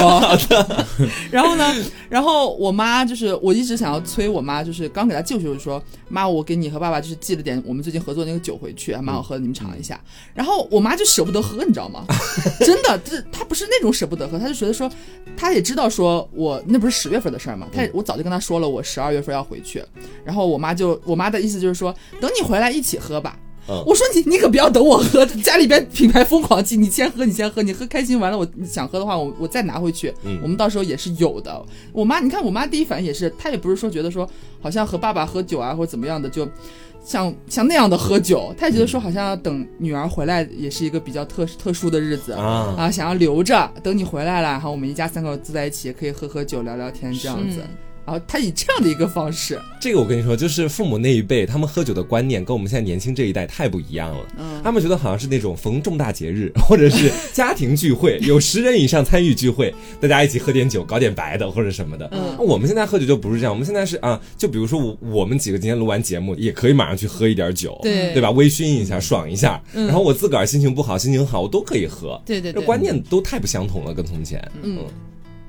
[1.30, 1.74] 然后呢，
[2.08, 10.00] 然后我妈就是我一直想要催我妈，就是刚给她寄就是说妈，我给你和爸爸就是寄了点我们最近合作那个酒回去，还蛮好喝的，你们尝一下。
[10.32, 12.04] 然后我妈就舍不得喝，你知道吗？
[12.60, 14.90] 真的，就是她不是那种舍不得喝，她就觉得说，
[15.36, 19.84] 她也知道说我那不是十月份的事儿嘛，她我早就跟她说了，我十二月份要回去。
[20.24, 23.36] 然后我妈就我妈的意思就是说，等你回来一起喝吧。
[23.66, 31.64] 我说你你可不要等我喝，家里边品牌疯狂寄，你先喝你先喝，你喝开心完了，我想喝的话，我我再拿回去，我们到时候也是有的。
[31.92, 34.28] 我妈你看我妈第一反应也是，她也不是说觉得说
[34.60, 36.46] 好像和爸爸喝酒啊或者怎么样的，就
[37.04, 47.60] 像像那样的喝酒，她也觉得说好像等女儿回来也是一个比较特特殊的日子啊啊，想要留着等你回来了，然后我们一家三口坐在一起可以喝喝酒聊聊天这样子。
[48.06, 54.26] 然后他以这样的一个方式，这个我跟你说，就是父母那一辈，他们喝酒的观念跟我们现在年轻这一代太不一样了。
[54.38, 62.06] 嗯，他们觉得好像是那种逢重大节日或者是 家庭聚会，有十人以上参与聚会，大家一起喝点酒，搞点白的或者什么的。
[62.12, 68.30] 嗯，我们现在喝酒就不是这样，我们现在是啊，就比如说我我们几个今天录完节目，也可以马上去喝一点酒，对对吧？
[68.32, 69.62] 微醺一下，爽一下。
[69.72, 72.20] 然后我自个儿心情不好，心情好，我都可以喝。
[72.26, 74.46] 对对对，这观念都太不相同了，跟从前。
[74.62, 74.78] 嗯。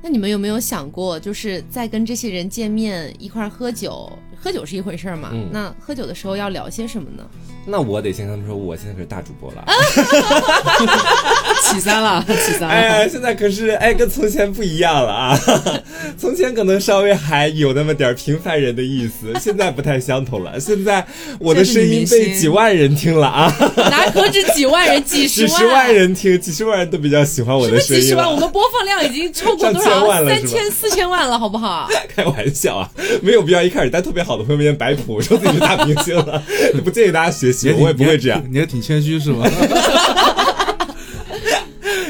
[0.08, 4.08] 那你们有没有想过，就是在跟这些人见面一块儿喝酒，
[4.46, 5.32] 喝酒是一回事儿嘛？
[5.52, 7.24] 那喝酒的时候要聊些什么呢？
[7.66, 9.66] 那我得先跟他们说，我现在可是大主播了，
[11.64, 12.68] 起三了，起三了。
[12.68, 15.40] 哎，现在可是哎，跟从前不一样了啊！
[16.16, 20.60] 从前可能稍微还有那么点平凡人的意思， 现在不太相同了。
[20.60, 21.04] 现在
[21.40, 23.52] 我的声音被几万人听了啊！
[23.90, 28.04] 哪何止几万人，几十万，几十万人听，几十万人都比较喜欢我的声音。
[28.04, 30.30] 几十万，我们播放量已经超过多少万了？
[30.30, 31.90] 三千、四千万了，好不好？
[32.16, 32.92] 开玩笑啊，
[33.24, 36.42] 没有必要一开始带特别好的朋友面摆谱，说自己是大明星了。
[36.84, 38.44] 不建议大家学习，我也不会这样。
[38.52, 39.46] 你还挺谦虚是吗？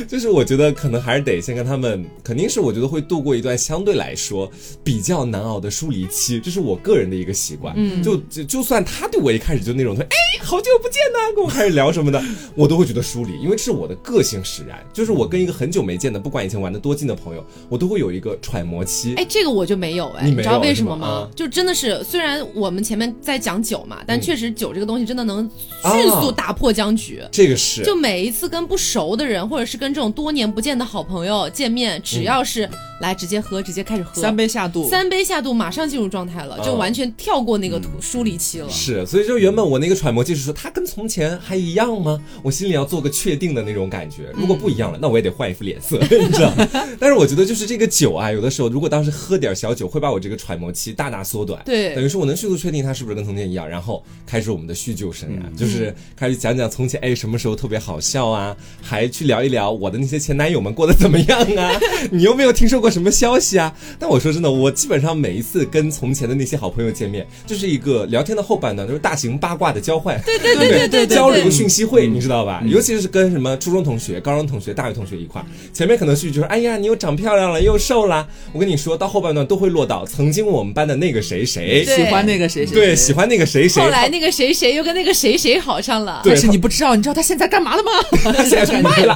[0.07, 4.49] 就是我觉得可能还是得先跟他们，肯定是我觉得会度过一段相对来说
[4.83, 7.73] 比较难熬的疏离期，这是我个人的一个习惯。
[7.77, 12.21] 嗯，就就就算他对我一开始就那种说，哎，好久不见呐，跟我开始聊什么的，
[12.55, 14.83] 我都会觉得疏离，因为这是我的个性使然。
[14.93, 19.15] 就是我跟一个很久没见的，不管以前玩的多近的朋友，我都会有一个揣摩期。
[19.15, 21.27] 哎，这个我就没有哎，你知道为什么吗？
[21.35, 25.49] 就真的是，虽然我们前面在讲酒嘛，但确实酒这个东西真的能
[25.83, 27.21] 迅速打破僵局。
[27.31, 38.69] 这个是，就每一次跟不熟的人，或者是跟这种多年不见的好朋友见面，只要是来直接喝，直接开始喝，三杯下肚，三杯下肚，马上进入状态了，就完全跳过那个疏离期了。
[38.69, 42.21] 是，所以就原本我那个揣摩就是说，他跟从前还一样吗？
[42.43, 44.33] 我心里要做个确定的那种感觉。
[44.33, 46.51] 如果不一样了，那我也得换一副脸色， 你知道。
[46.99, 51.61] 但是我觉得就是这个酒啊，有的时候如果当时喝点小酒，会把我这个揣摩期大大缩短。
[51.63, 58.53] 对，等于说我能迅速确定他是不是跟从前一样，然后开始我们的叙旧生涯，就是开始讲讲从前，哎，什么时候特别好笑啊？
[58.81, 61.79] 还去聊一聊我的那些前男友们过得怎么样啊？
[62.11, 63.73] 你有没有听说过什么消息啊？
[63.99, 72.61] 但我说真的，我基本上每一次跟从前的那些好朋友见面，就是一个聊天的后半段，都是大型八卦的交换，对对对对对，交流讯息会，你知道吧？
[72.65, 78.27] 尤其是跟什么初中同学、高中同学、大学同学一块儿，前面可能是就是哎呀，你又长漂亮了，又瘦了。
[78.53, 83.81] 我跟你说到后半段都会落到曾经我们班的那个谁谁喜欢那个谁谁，对，喜欢那个谁谁。
[83.81, 87.91] 后来那个谁谁又跟那个谁谁好上了，但是你不知道，你知道他现在干嘛了吗？
[88.33, 89.15] 他 现在卖了。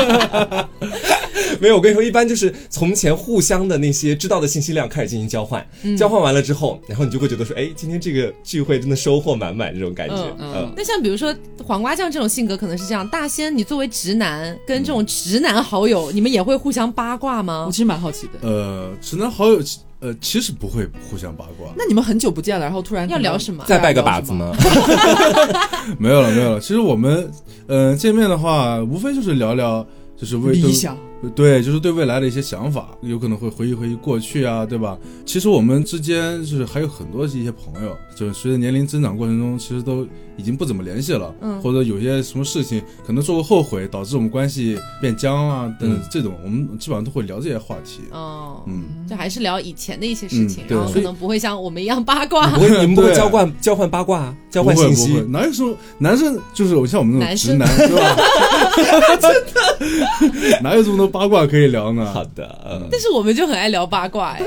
[1.60, 3.10] 没有，我跟你说，一般就是从前。
[3.20, 11.34] 互相的那些知道的信息量开始进行交换，嗯交换完了之后，然后你就会觉得说，哎，今天这个聚会真的收获满满这种感觉，嗯嗯那像比如说
[11.66, 17.78] 黄瓜酱这种性格可能是这样，大仙，你作为直男跟这种直男好友，你们也会互相八卦吗我其？
[17.78, 18.48] 实蛮好奇的。
[18.48, 19.60] 呃，直男好友，
[20.00, 24.32] 呃，其实不会互相八卦，那你们很久不见了，然后突然要聊什么再拜个把子？
[24.32, 24.52] 吗？
[25.98, 26.60] 没有了，没有了。
[26.60, 27.30] 其实我们，
[27.66, 29.86] 呃，见面的话，无非就是聊聊，
[30.16, 30.96] 就是为理想，
[31.28, 34.98] 对，就是对未来的一些想法，有可能会回忆回忆过去啊，对吧？
[35.26, 40.06] 其实我们之间就是还有很多一些朋友，就是随着年龄增长过程中，其实都
[40.36, 48.00] 已经不怎么联系了，嗯或者有些什么事情可能做过后悔，导致我们关系变僵啊等这种，我们基本上都会聊这些话题。
[48.12, 52.60] 哦，嗯，就还是聊以前的一些事情然后可能不会像我们一样八卦不。
[52.60, 55.22] 会，你们不会 交换交换八卦、交换信息不会，？
[55.28, 58.16] 哪有时候男生就是我像我们那男生种直男， 对吧？
[60.62, 62.10] 哪有这么多八卦可以聊呢？
[62.12, 64.44] 好的，嗯但是我们就很爱聊八卦哎，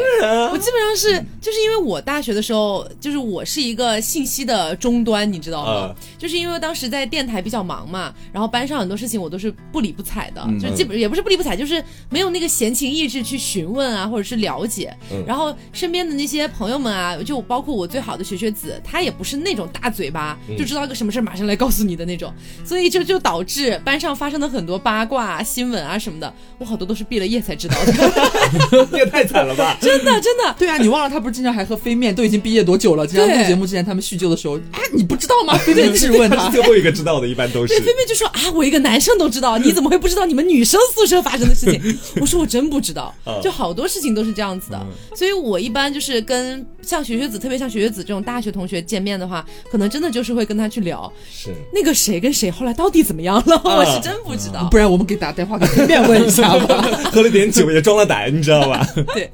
[0.52, 5.72] 我基本上是就是因为我大学的时候，就是我是一个信息的终端，你知道吗？
[5.72, 14.96] 啊就是因为当时在电台比较忙嘛，然后班上很多事情我都是不理不睬的，嗯就是基本也不是不理不睬，就是没有那个闲情逸致去询问啊，或者是了解。
[15.12, 22.34] 嗯然后身边的那些朋友们啊，就包括我最好的学学子，他也不是那种大嘴巴，嗯就知道个什么事儿马上来告诉你的那种，
[22.66, 29.78] 所以就就导致班上发生的很多八卦、啊、新闻啊什么的，我好多都是毕了业才知道的， 你也太惨了吧！
[29.82, 30.56] 真的真的。
[30.58, 33.06] 对啊，你忘了他不是经常还喝飞面，都已经毕业多久了？
[33.06, 35.58] 经常录节目之前，他们叙旧的时候，哎，你不知道吗？
[35.64, 42.00] 飞面质问他，最后一个知道的，一般都是对，菲菲就说啊，我一个男生都知道，你怎么会不知道你们女生宿舍发生的事情？
[42.20, 44.86] 我说我真不知道嗯，就好多事情都是这样子的。
[45.16, 51.50] 所以我一般就是跟像学学子，特别像学学子这种大学同学见面的话，可能真的就是会跟他去聊是。
[51.74, 54.68] 那个谁跟谁后来到底怎么样了，啊我是真不知道。
[54.70, 56.82] 不然我们给打电话给对面问一下吧。
[57.12, 58.86] 喝了点酒也装了胆，你知道吧？
[59.16, 59.30] 对，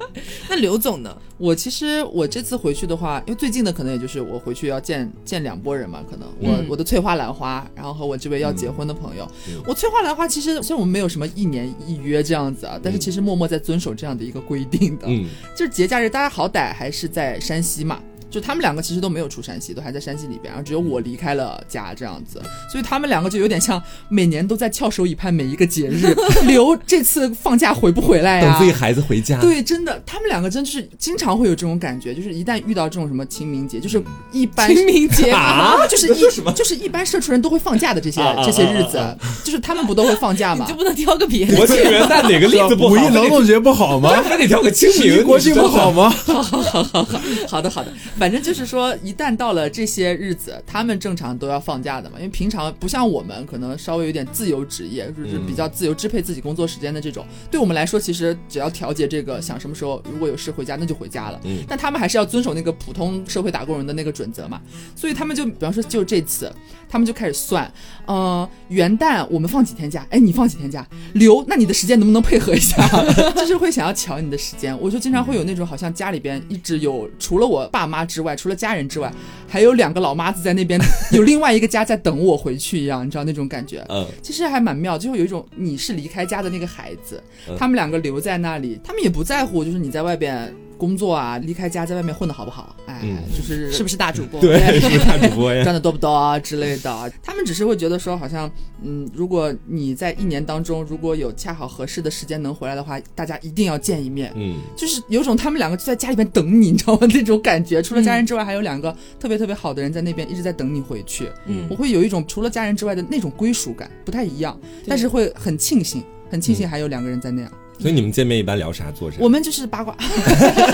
[0.47, 1.15] 那刘总呢？
[1.39, 18.01] 我其实我这次回去的话，因为最近的可能也就是我回去要见见两拨人嘛，可能我、嗯我的翠花兰花，然后和我这位要结婚的朋友，嗯我翠花兰花其实虽然我们没有什么一年一约这样子啊，但是其实默默在遵守这样的一个规定的，嗯，就是节假日大家好歹还是在山西嘛。
[18.29, 26.13] 就他们两个其实都没有出山西，都还在山西里边，然后只有我离开了家这样子，所以他们两个就有点像每年都在翘首以盼每一个节日，
[26.45, 34.01] 留这次放假回不回来呀、等自己孩子回家。，对，真的，他们两个真的是经常会有这种感觉，就是一旦遇到这种什么清明节，就是
[34.31, 36.19] 一般清明节啊就是一
[36.53, 40.75] 就是一般社畜人都会放假的这些这些日子啊，就是他们不都会放假你吗就？
[40.75, 42.93] 不能挑个别的国庆元旦哪个例子不好？
[42.93, 44.21] 五一劳动节不好吗？
[44.23, 45.91] 非得挑个清明国庆不好？
[45.91, 46.09] 吗？
[46.09, 61.39] 好好好好好好的好的，反正就是说，一旦到了这些日子，他们正常都要放假的嘛，因为平常不像我们可能稍微有点自由职业，就是比较自由支配自己工作时间的这种，对我们来说，其实只要调节这个，想什么时候如果有事回家，那就回家了。
[61.45, 61.63] 嗯。
[61.65, 64.61] 但他们还是要遵守那个普通社会打工人的那个准则嘛，
[64.97, 66.53] 所以他们就比方说就这次，
[66.89, 67.71] 他们就开始算，
[68.07, 70.05] 呃，元旦我们放几天假？
[70.09, 70.85] 哎，你放几天假？
[71.13, 72.75] 刘，那你的时间能不能配合一下？
[73.37, 79.13] 就是会想要瞧你的时间，我就经常会有那种好像家里边一直有除了我爸妈之外，除了家人之外，
[79.47, 80.79] 还有两个老妈子在那边，
[81.13, 83.85] 有另外一个家在等我回去一样，你知道那种感觉。
[83.89, 94.39] 嗯，其实还蛮妙，就会有一种你是离开家的那个孩子嗯，他们两个留在那里，他们也不在乎，就是你在外边工作啊，离开家在外面混的好不好，哎，嗯就是是不是大主播？
[94.39, 95.61] 对，是不是大主播呀？
[95.65, 97.11] 赚的多不多啊之类的。
[97.21, 98.49] 他们只是会觉得说，好像
[98.81, 104.31] 嗯，如果你在一年当中如果有恰好合适的时间能回来的话，大家一定要见一面。
[104.35, 107.05] 嗯，就是有种他们两个就在家里边等你，你知道吗？
[107.13, 107.81] 那种感觉。
[107.81, 111.29] 除了家人之外，还有两个特别特别好的人在那边一直在等你回去。
[111.45, 114.57] 嗯我会有一种除了家人之外的那种归属感，不太一样，
[114.87, 117.51] 但是会很庆幸，很庆幸还有两个人在那样。
[117.79, 119.17] 所以你们见面一般聊啥做啥？
[119.19, 119.95] 我们就是八卦，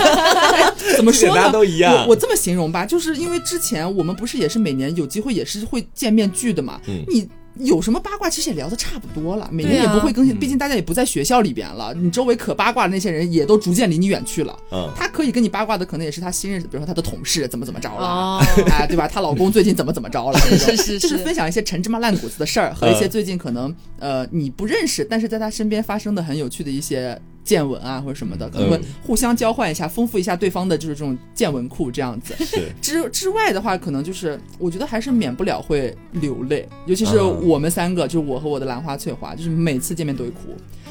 [0.96, 1.52] 怎么说大家呢？
[1.52, 7.28] 都一样我我这么形容吧，就是因为之前我们不是也是每年有机会也是会见面聚的嘛，嗯你。
[7.58, 14.56] 有什么八卦，其实也聊的差不多了，每年也不会更新，毕竟大家也不在学校里边了，你周围可八卦的那些人也都逐渐离你远去了。
[14.70, 19.08] 嗯，他可以跟你八卦的，可能也是他新认识，比如说他的同事怎么怎么着了，哦， 哎，对吧？
[19.08, 20.38] 她老公最近怎么怎么着了？
[20.40, 32.34] 就是是，分享一些陈芝麻烂谷子的事儿，和一些嗯最近可能呃你不认识，但是在他身边发生的很有趣的一些见闻啊或者什么的，可能会嗯互相交换一下，丰富一下对方的就是这种见闻库这样子。
[32.82, 40.40] 之之外的话，可能就是我觉得还是免不了会流泪，尤其是啊我们三个，就是我和我的兰花翠花，就是每次见面都会哭。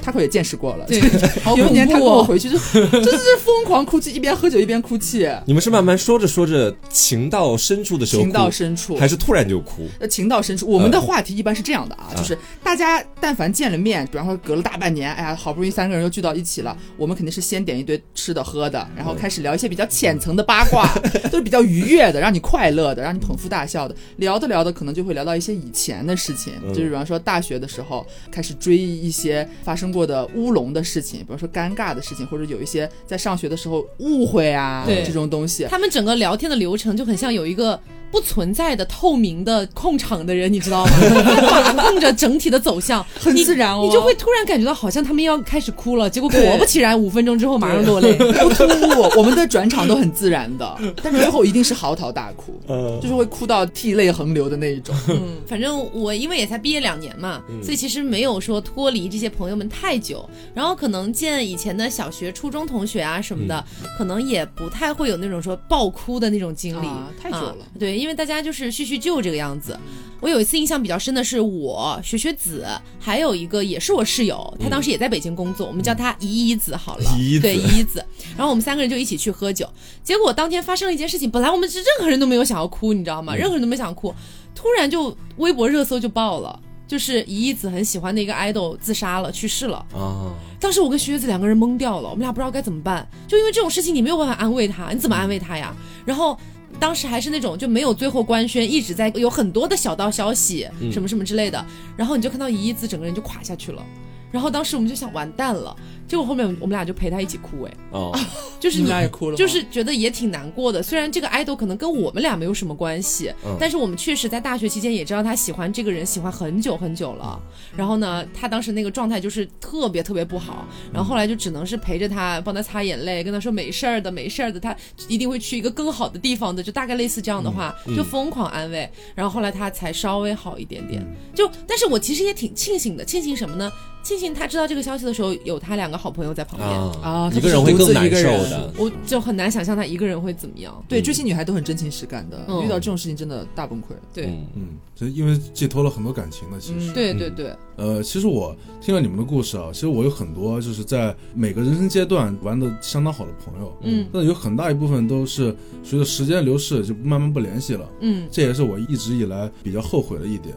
[0.02, 0.86] 他可也见识过了，
[1.58, 8.96] 有一年他跟我回去就真的是疯狂哭泣，一边喝酒一边哭泣，你们是慢慢说着说着情到深处的时候情到，深处。
[8.98, 9.88] 还是突然就哭？
[10.00, 10.68] 呃，情到深处。
[10.68, 20.88] 我们的话题一般是这样的啊，嗯就是大家但凡见了面，比方说隔了大半年，哎呀，好不容易三个人又聚到一起了，我们肯定是先点一堆吃的喝的，然后开始聊一些比较浅层的八卦，
[21.32, 23.96] 都是比较愉悦的，让你快乐的，让你捧腹大笑的。
[24.18, 35.65] 聊着聊着，可能就会聊到一些以前的事情，嗯就是比方说大学的时候开始追忆一些发生过的乌龙的事情，比如说尴尬的事情，或者有一些在上学的时候误会啊对这种东西。
[35.69, 37.79] 他们整个聊天的流程就很像有一个
[38.11, 40.91] 不存在的透明的控场的人，你知道吗？
[41.65, 48.13] 他把控着整体的走向， 很你自然哦你就会突然感觉到好像他们要开始哭了，结果果不其然，五分钟之后马上落泪。
[48.15, 54.95] 不突兀，我们的转场都很自然的，但是最后一定是嚎啕大哭，嗯就是会哭到涕泪横流的那一种。
[55.09, 63.63] 嗯，反正我因为也才毕业两年嘛，所以其实没有说脱离这些朋友们太久，然后可能见以前的小学、初中同学啊什么的，
[63.97, 69.78] 可能也不太会有那种说爆哭的那种经历，啊太久了啊对，因为大家就是叙叙旧这个样子。
[70.21, 72.65] 我有一次印象比较深的是我学学子，
[72.99, 78.03] 还有一个也是我室友，他当时也在北京工作，我们叫他依依子好了，依依子对依依子。
[78.36, 79.69] 然后我们三个人就一起去喝酒，
[80.03, 83.36] 结果当天发生了一件事情，本来我们是任何人都没有想要哭，你知道吗？
[83.36, 84.15] 任何人都没想哭，
[84.55, 86.59] 突然就微博热搜就爆了。
[86.88, 89.77] 就是依依子很喜欢的一个 idol 自杀了，去世了。
[89.93, 93.07] 啊，当时我跟徐月子两个人懵掉了，我们俩不知道该怎么办。
[93.27, 95.75] 就因为这种事情，你没有办法安慰他，你怎么安慰他呀？
[96.05, 96.38] 然后
[96.79, 101.65] 当时还是那种就没有最后官宣，一直在有很多的小道消息，什么什么之类的。
[101.97, 103.83] 然后你就看到依依子整个人就垮下去了。
[104.31, 105.73] 然后当时我们就想完蛋了，
[106.08, 108.18] 结果后面我们俩就陪他一起哭，哎，哦，
[108.60, 110.82] 就是你们俩也哭了就是觉得也挺难过的。
[110.84, 117.39] 虽然这个 idol 可能跟我们俩没有什么关系，嗯但是我们确实在大学期间也知道他喜欢这个人，喜欢很久很久了。
[117.76, 124.76] 然后呢，他当时那个状态就是特别特别不好，然后后来就只能是陪着他，帮他擦眼泪，跟他说没事儿的，没事儿的，他
[125.08, 128.89] 一定会去一个更好的地方的，就大概类似这样的话，就疯狂安慰。
[129.16, 131.06] 然后后来他才稍微好一点点。
[131.34, 133.72] 就，但是我其实也挺庆幸的，庆幸什么呢？
[134.03, 136.70] 庆幸他知道这个消息的时候，有他两个好朋友在旁边。
[137.02, 138.74] 啊一个人会更难受的。
[138.78, 140.84] 我就很难想象他一个人会怎么样。
[140.88, 143.88] 对，追星女孩都很真情实感的，嗯遇到这种事情真的大崩溃。
[144.14, 146.93] 对，嗯嗯，这因为寄托了很多感情的，其实。
[146.93, 160.56] 对对对，呃，其实我听了你们的故事啊，其实我有很多就是在每个人生阶段玩的相当好的朋友，嗯但有很大一部分都是随着时间流逝就慢慢不联系了，嗯这也是我一直以来比较后悔的一点。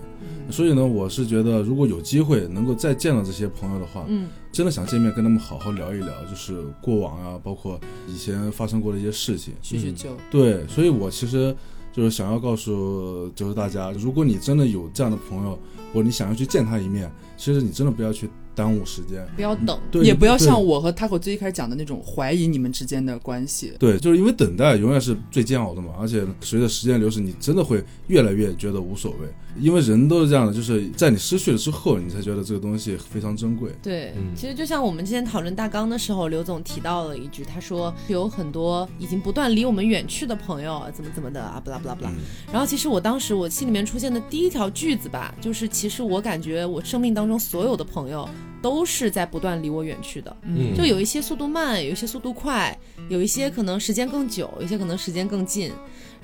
[0.50, 4.28] 所以呢，我是觉得如果有机会能够再见到这些朋友的话，嗯
[4.58, 7.78] 真的想见面跟他们好好聊一聊，就是过往啊，包括
[8.08, 9.54] 以前发生过的一些事情。
[9.62, 11.54] 叙叙旧，对，所以我其实
[11.92, 15.56] 就是想要告诉就是大家，如果你真的有这样的朋友，
[15.94, 19.24] 或者你想要去见他一面，其实你真的不要去耽误时间。
[19.36, 19.78] 不要等。
[19.92, 23.74] 对，也不要像我和 Taco 最一开始讲的那种怀疑你们之间的关系。
[23.78, 29.28] 对，就是因为等待永远是最煎熬的嘛，而且随着时间流逝，你真的会越来越觉得无所谓，
[29.60, 33.72] 因为人都是这样的，就是在你失去了之后，你才觉得这个东西非常珍贵。
[33.82, 42.12] 对，嗯其实就像我们之前讨论大纲的时候，刘总提到了一句，他说有很多已经不断离我们远去的朋友，怎么怎么的啊，不啦不啦不啦。
[42.52, 48.28] 然后其实我当时我心里面出现的第一条句子吧，就是其实我感觉我生命当中所有的朋友
[48.62, 50.36] 都是在不断离我远去的。
[50.42, 52.76] 嗯就有一些速度慢，有一些速度快，
[53.08, 55.72] 有一些可能时间更久，有一些可能时间更近。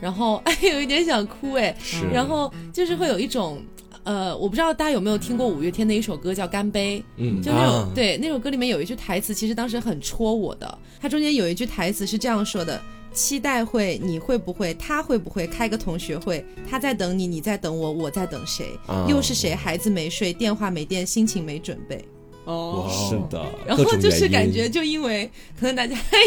[0.00, 3.62] 然后哎，有一点想哭哎，是然后就是会有一种。
[4.02, 10.78] 呃，我不知道大家有没有听过五月天的一首歌叫《干杯》，嗯就那种、啊对那首歌里面有一句台词，其实当时很戳我的。
[11.00, 12.78] 它中间有一句台词是这样说的
[13.14, 16.44] ：“期待会，你会不会，他会不会开个同学会？
[16.68, 18.78] 他在等你，你在等我，我在等谁？
[18.86, 19.54] 啊又是谁？
[19.54, 22.04] 孩子没睡，电话没电，心情没准备。
[22.44, 26.18] 哦是的，然后就是感觉，就因为可能大家， 哎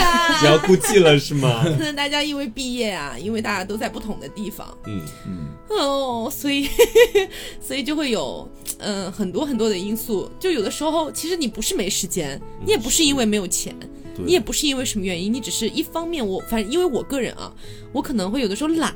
[0.00, 1.62] 呀，要哭泣了是吗？
[1.64, 6.68] 可能大家因为毕业啊，因为大家都在不同的地方，嗯嗯，哦，所以
[7.60, 8.46] 所以就会有
[8.78, 10.30] 嗯、很多很多的因素。
[10.40, 13.74] 就有的时候，其实你不是没时间，你也不是因为没有钱，
[14.14, 17.52] 对，你也不是因为什么原因，你只是一方面我反正因为我个人啊，
[17.92, 18.94] 我可能会有的时候懒。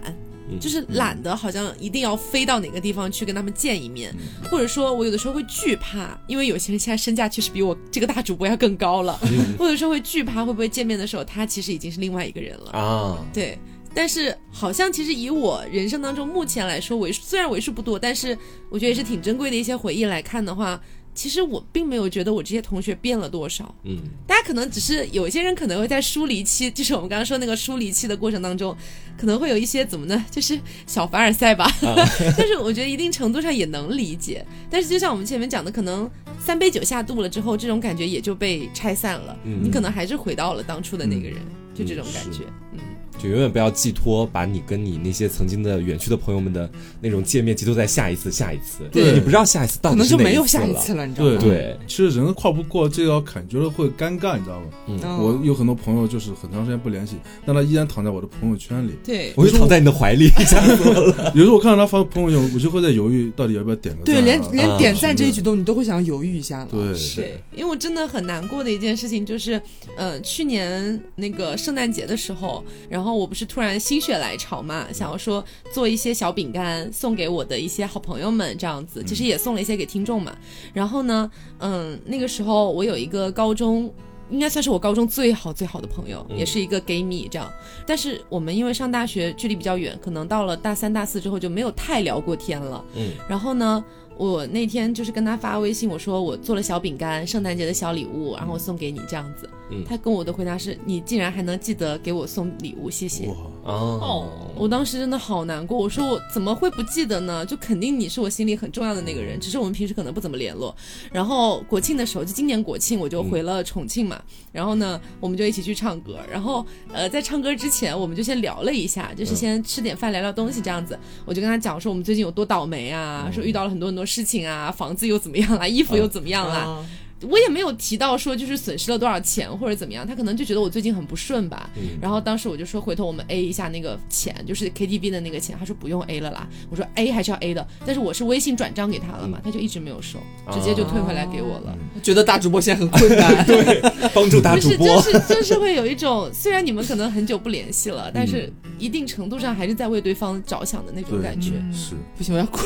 [0.61, 4.15] 就是懒得，好像一定要飞到哪个地方去跟他们见一面，
[4.51, 9.19] 或者说，我有的时候会惧怕，因为有些人现在身价确实比我这个大主播要更高了，
[9.59, 12.71] 我有的时候会惧怕，会不会见面的时候他其实已经是另外一个人了。
[12.71, 13.59] 啊，对，
[13.95, 18.37] 但是好像其实以我人生当中目前来说为虽然为数不多，但是
[18.69, 20.81] 我觉得也是挺珍贵的一些回忆来看的话，
[21.17, 23.75] 其实我并没有觉得我这些同学变了多少。
[23.85, 28.77] 嗯大家可能只是有一些人可能会在疏离期，就是我们刚刚说那个疏离期的过程当中，
[29.19, 31.67] 可能会有一些怎么呢，就是小凡尔赛吧。
[32.37, 34.45] 但是我觉得一定程度上也能理解。
[34.71, 36.09] 但是就像我们前面讲的，可能
[36.39, 41.39] 三杯酒下肚了之后，这种感觉也就被拆散了，嗯你可能还是回到了当初的那个人，
[41.75, 42.41] 就这种感觉。
[42.73, 42.79] 嗯，
[43.19, 48.85] 就永远不要寄托把你跟你那些曾经的远去的朋友们的那种见面寄托在下一次、下一次。
[48.93, 51.39] 对你不知道下一次到可底是哪能就没有下一次了，你知道吗？
[51.41, 55.19] 对对，其实人跨不过这道坎，觉得会尴尬，你知道吗？
[55.19, 58.93] 我有很多朋友就是很长时间不联系，但他依然躺在我的朋友圈里。
[59.05, 61.33] 对，我就躺在你的怀里， 吓死我了。
[61.35, 66.69] 有时候我看到他发朋友圈，我就会在犹豫，到底要不要点个赞对，啊、连连啊点赞这一举动，你都会想犹豫一下了。
[66.71, 69.61] 对对，因为我真的很难过的一件事情就是，
[69.97, 80.37] 呃，去年那个圣诞节的时候，然后我不是突然心血来潮嘛，想要说做一些小饼干送给我的一些好朋友们，这样子，其实也送了一些给听众嘛。
[80.73, 83.93] 然后呢，嗯，那个时候我有一个高中。
[84.29, 87.49] 应该算是我高中最好最好的朋友，嗯也是一个 gay 蜜这样。
[87.87, 92.85] 但是我们因为上大学距离比较远，可能到了大三、大四之后就没有太聊过天了。
[92.97, 93.85] 嗯，然后呢，
[94.17, 99.49] 我那天就是跟他发微信，我说我做了小饼干，圣诞节的小礼物，然后我送给你这样子。
[99.69, 103.27] 嗯他跟我的回答是：你竟然还能记得给我送礼物，谢谢。
[103.27, 107.45] 哇，哦，我当时真的好难过，我说我怎么会不记得呢？
[107.45, 110.73] 就肯定你是我心里很重要的那个人，只是我们平时可能不怎么联络。
[111.13, 116.21] 然后国庆的时候，就今年国庆我就回了重庆嘛，然后呢，我们就一起去唱歌。
[116.31, 120.97] 然后呃，在唱歌之前，我们就先聊了一下，就是先吃点饭，聊聊东西这样子。
[121.25, 126.79] 我就跟他讲说我们最近有多倒霉啊，说遇到了很多很多事情啊，房子又怎么样啦，衣服又怎么样啦。
[127.23, 131.71] 啊我也没有提到说就是损失了多少钱或者怎么样，他可能就觉得我最近很不顺吧。
[131.77, 135.57] 嗯然后当时我就说回头我们 A 一下那个钱，就是 KTV 的那个钱。
[135.59, 136.47] 他说不用 A 了啦。
[136.69, 140.19] 我说 A 还是要 A 的，但是我是微信转账给他了嘛，他就一直没有收，
[140.53, 141.77] 直接就退回来给我了。
[142.03, 143.45] 觉得大主播现在很困难。
[143.47, 143.81] 对，
[144.15, 145.03] 帮助大不是，主播就。
[145.03, 151.53] 是就是会有一种，虽然你们可能很久不联系了，但是一定程度上还是在为对方着想的那种感觉。
[151.73, 152.61] 是不行，我要哭。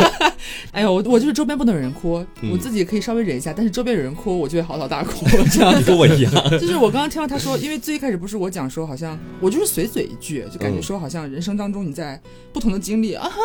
[0.72, 5.24] 哎呦，我我就是周边不能有人哭，嗯我自己可以稍微忍一下，但是周边有人哭，我就会嚎啕大哭。
[5.50, 12.20] 这样你跟我一样，就是我刚刚听到他说，因为最一开始不是我讲说，好像我就是随嘴一句，就感觉说好像人生当中你在
[12.52, 13.36] 不同的经历啊哈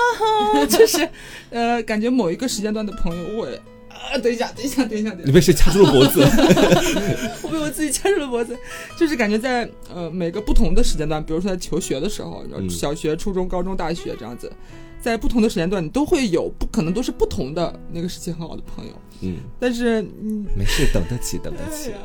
[0.53, 1.07] 哈，就是
[1.51, 3.47] 呃，感觉某一个时间段的朋友，我
[3.95, 5.25] 啊，等一下，等一下，等一下，等一下。
[5.25, 6.19] 你，被谁掐住了脖子？
[7.41, 8.57] 我被我自己掐住了脖子，
[8.97, 12.69] 就是感觉在呃每个不同的时间段，比如说在求学的时候，嗯。
[12.69, 14.51] 小学、初中、高中、大学这样子，
[15.01, 18.91] 在不同的时间段，你都会有不可能都是不同的那个时期很好的朋友，
[19.21, 21.91] 嗯，但是嗯，没事，等得起，等得起。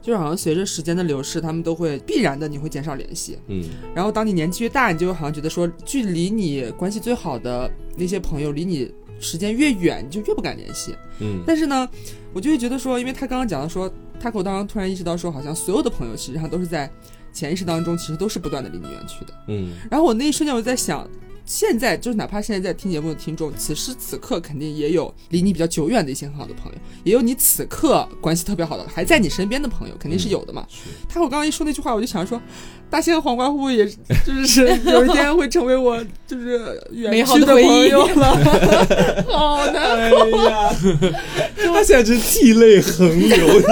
[0.00, 3.62] 就是好像随着时间的流逝，他们都会必然的你会减少联系，嗯。
[3.94, 8.90] 然后当你年纪越大，你就好像觉得说，距离你关系最好的那些朋友离你
[9.20, 10.94] 时间越远，你就越不敢联系。
[11.20, 11.88] 嗯但是呢，
[12.32, 16.90] 我就会觉得说，因为他刚刚讲的说，他给我当时突然意识到说，好像所有的朋友实际上都是在
[17.32, 19.34] 潜意识当中，其实都是不断的离你远去的。
[19.48, 21.08] 嗯然后我那一瞬间我就在想，
[21.44, 30.66] 现在就是哪怕现在在听节目的听众，此时此刻肯定也有离你比较久远的一些很好的朋友，也有你此刻关系特别好的还在你身边的朋友，肯定是有的嘛。
[30.68, 32.40] 是他我刚刚一说那句话，我就想说，
[32.90, 39.24] 大仙和黄瓜会不会也是就是 有一天会成为我就是远美好去的的回忆朋友了？
[39.28, 40.50] 好难过。
[40.50, 40.70] 呀，
[41.72, 43.28] 他现在是涕泪横流，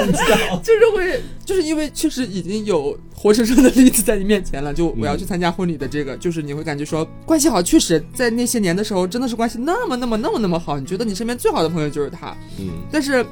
[0.07, 0.61] 你知道？
[0.63, 13.25] 就是会，就是因为确实已经有活生生的例子在你面前了，就我要去参加婚礼的这个，就是你会感觉说关系好，确实在那些年的时候真的是关系那么那么那么那么好，你觉得你身边最好的朋友就是他，嗯但是。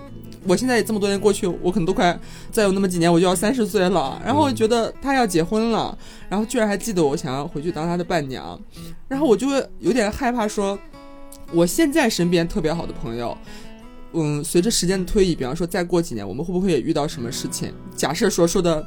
[0.47, 2.19] 我现在也这么多年过去，我可能都快
[2.51, 5.97] 再有那么几年我就要三十岁了，然后我觉得他要结婚了，
[6.29, 8.59] 然后居然还记得我想要回去当他的伴娘，
[9.09, 10.79] 然后我就会有点害怕说，
[11.53, 13.37] 我现在身边特别好的朋友，
[14.13, 17.73] 嗯，随着时间的推移，比方说再过几年，我们会不会也遇到什么事情？
[17.97, 18.87] 假设说说的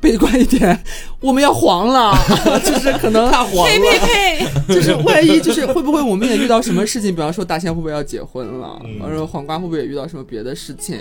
[0.00, 0.82] 悲观一点，
[1.20, 2.14] 我们要黄了，
[2.64, 4.46] 就是可能太黄呸呸呸！
[4.74, 7.14] 就是万一就是会不会我们也遇到什么事情？
[7.14, 8.80] 比方说大仙会不会要结婚了？
[8.84, 10.98] 嗯然后黄瓜会不会也遇到什么别的事情？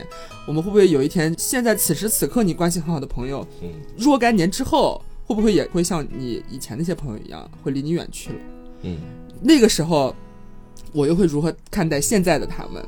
[0.47, 8.35] 我们会不会有一天，现在此时此刻你关系很好的朋友，嗯若干年之后，会不会也会像你以前那些朋友一样，会离你远去了？
[8.83, 8.97] 嗯
[9.41, 10.15] 那个时候，
[10.93, 12.83] 我又会如何看待现在的他们？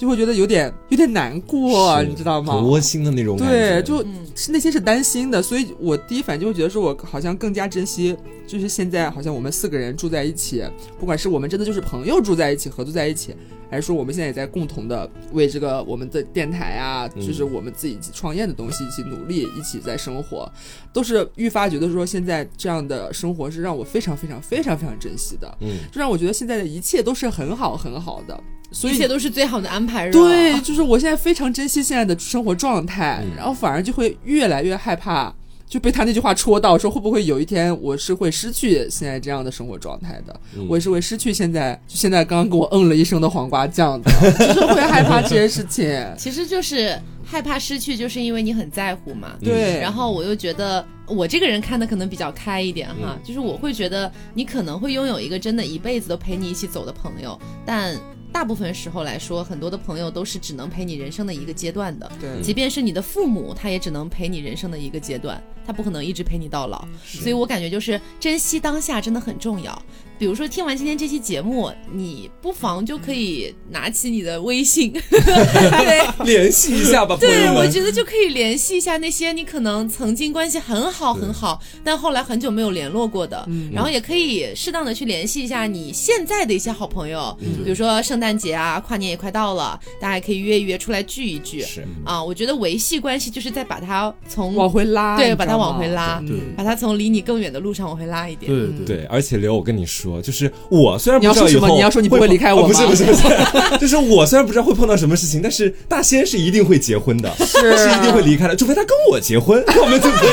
[0.00, 2.54] 就会觉得有点有点难过，是你知道吗？
[2.54, 3.82] 很窝心的那种感对，觉。
[3.82, 10.64] 就嗯是内心是担心的，所以我第一反应就会觉得说，我好像更加珍惜，就是现在好像我们四个人住在一起，
[10.98, 13.34] 不管是我们真的就是朋友住在一起，合作在一起，
[13.68, 20.50] 还是说我们现在也在共同的为这个我们的电台啊，嗯就是我们自己创业的东西一起努力，一起在生活，
[20.94, 28.40] 都是愈发觉得说现在这样的生活是让我非常非常非常非常珍惜的，嗯就让我觉得现在的一切都是很好很好的，
[28.72, 30.10] 所以一切都是最好的安排。
[30.10, 33.30] 对，就是我现在非常珍惜现在的生活状态，嗯。
[33.36, 35.34] 然后反而就会越来越害怕，
[35.66, 40.66] 就被他那句话戳到，说会不会有一天我是会失去现在这样的生活状态的，嗯。
[40.68, 45.90] 我也是会失去现在就现在刚刚给我嗯了一声的黄瓜酱的， 就是会害怕这些事情。
[46.16, 49.32] 其实就是害怕失去，就是因为你很在乎嘛。
[49.42, 57.96] 对，然后我又觉得我这个人看的可能比较开一点哈，就是我会觉得你可能会拥有一个真的一辈子都陪你一起走的朋友，但
[58.32, 62.10] 大部分时候来说，很多的朋友都是只能陪你人生的一个阶段的。
[62.20, 66.86] 对即便是你的父母，他也只能陪你人生的一个阶段，他不可能一直陪你到老。
[67.04, 69.82] 所以我感觉就是珍惜当下真的很重要。
[70.20, 76.00] 比如说听完今天这期节目，你不妨就可以拿起你的微信，对。
[76.26, 91.62] 联系一下吧，对，我觉得就可以联系一下那些你可能曾经关系很好很好，但后来很久没有联络过的，然后也可以适当的去联系一下你现在的一些好朋友，比如说圣诞节啊，跨年也快到了，大家也可以约一约出来聚一聚。
[91.62, 91.82] 是。
[92.04, 96.36] 啊，我觉得维系关系就是在把它从往回拉，对把它往回拉对。
[96.54, 98.52] 把它从离你更远的路上往回拉一点。
[98.52, 103.22] 对对对，而且刘，我跟你说，就是我虽然你要说什么不知道以后你要说你不会离开我哦不是不是不是，
[103.78, 110.26] 就是我虽然不知道会碰到什么事情，但是大仙是一定会结婚的，是是一定会离开的，除非他跟我结婚，我们就可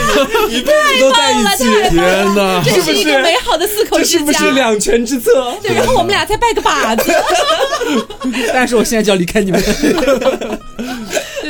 [0.50, 2.62] 以一辈子都在一起， 天哪！
[2.64, 4.40] 这是一个美好的四口这是之家。
[4.40, 5.54] 不是两全之策？
[5.62, 7.12] 对，然后我们俩再拜个把子。
[8.54, 9.62] 但是我现在就要离开你们。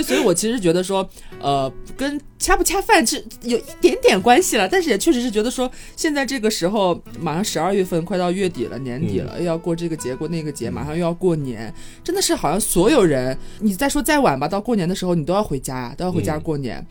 [0.08, 1.08] 对，所以我其实觉得说，
[1.42, 16.86] 呃，跟恰不恰饭是有一点点关系了，但是也确实是觉得说，现在这个时候马上十二月份快到月底了，年底了，又要过这个节过那个节，马上又要过年，真的是好像所有人，你再说再晚吧，到过年的时候你都要回家，都要回家过年。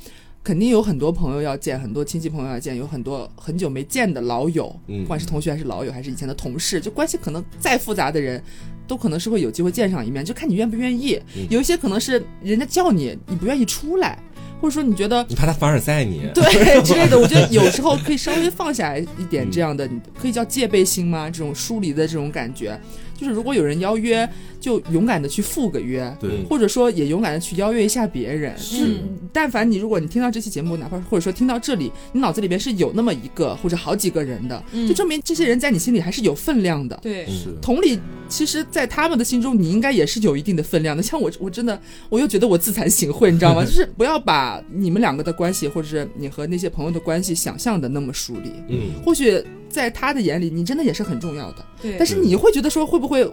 [0.45, 8.41] 肯定有很多朋友要见，很多亲戚朋友要见，有很多很久没见的老友，嗯不管是同学还是老友，还是以前的同事，就关系可能再复杂的人，
[8.87, 11.21] 都可能是会有机会见上一面，就看你愿不愿意。
[11.51, 14.19] 有一些可能是人家叫你，你不愿意出来，
[14.61, 16.23] 或者说你觉得你怕他凡尔赛你？
[16.35, 21.29] 对之类的， 我觉得有时候可以稍微放下一点这样的，你可以叫戒备心吗？
[21.31, 22.79] 这种疏离的这种感觉，
[23.17, 24.29] 就是如果有人邀约，
[24.61, 28.55] 就勇敢的去赴个约，对或者说也勇敢的去邀约一下别人。
[28.57, 28.97] 就是
[29.33, 36.99] 但凡你如果你听到这期节目，哪怕或者说听到这里，你脑子里边是有那么一个或者好几个人的，就证明这些人在你心里还是有分量的。
[37.03, 37.99] 对，是同理，
[38.29, 41.03] 其实，在他们的心中，你应该也是有一定的分量的。
[41.03, 43.63] 像我，我真的，我又觉得我自惭形秽，你知道吗？
[43.67, 48.51] 就是不要把你们两个的关系，或者是你和那些朋友的关系，想象的那么疏离。
[48.69, 51.65] 嗯，或许在他的眼里，你真的也是很重要的。
[51.83, 53.29] 对但是你会觉得说，会不会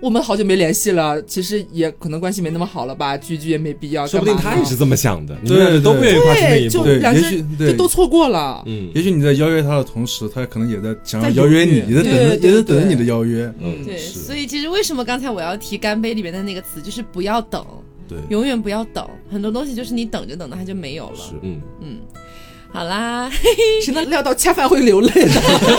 [0.00, 3.16] 我们好久没联系了，其实也可能关系没那么好了吧？
[3.18, 4.06] 聚一聚也没必要。
[4.06, 6.34] 说不定他也是这么想的，你对们俩都不愿意跨
[6.70, 8.62] 出那对，也许就都错过了。
[8.66, 13.52] 嗯也许你在邀约他的同时，他可能也在想要邀约你，也在等着，也在等着你的邀约。
[13.60, 17.64] 嗯，对，所以其实为什么刚才我要提干杯里面的那个词，就是不要等，
[18.08, 19.06] 对，永远不要等。
[19.30, 21.16] 很多东西就是你等着等着它就没有了。
[21.16, 21.98] 是嗯，嗯，
[22.72, 23.30] 好啦，
[23.84, 25.32] 谁能料到恰饭会流泪呢？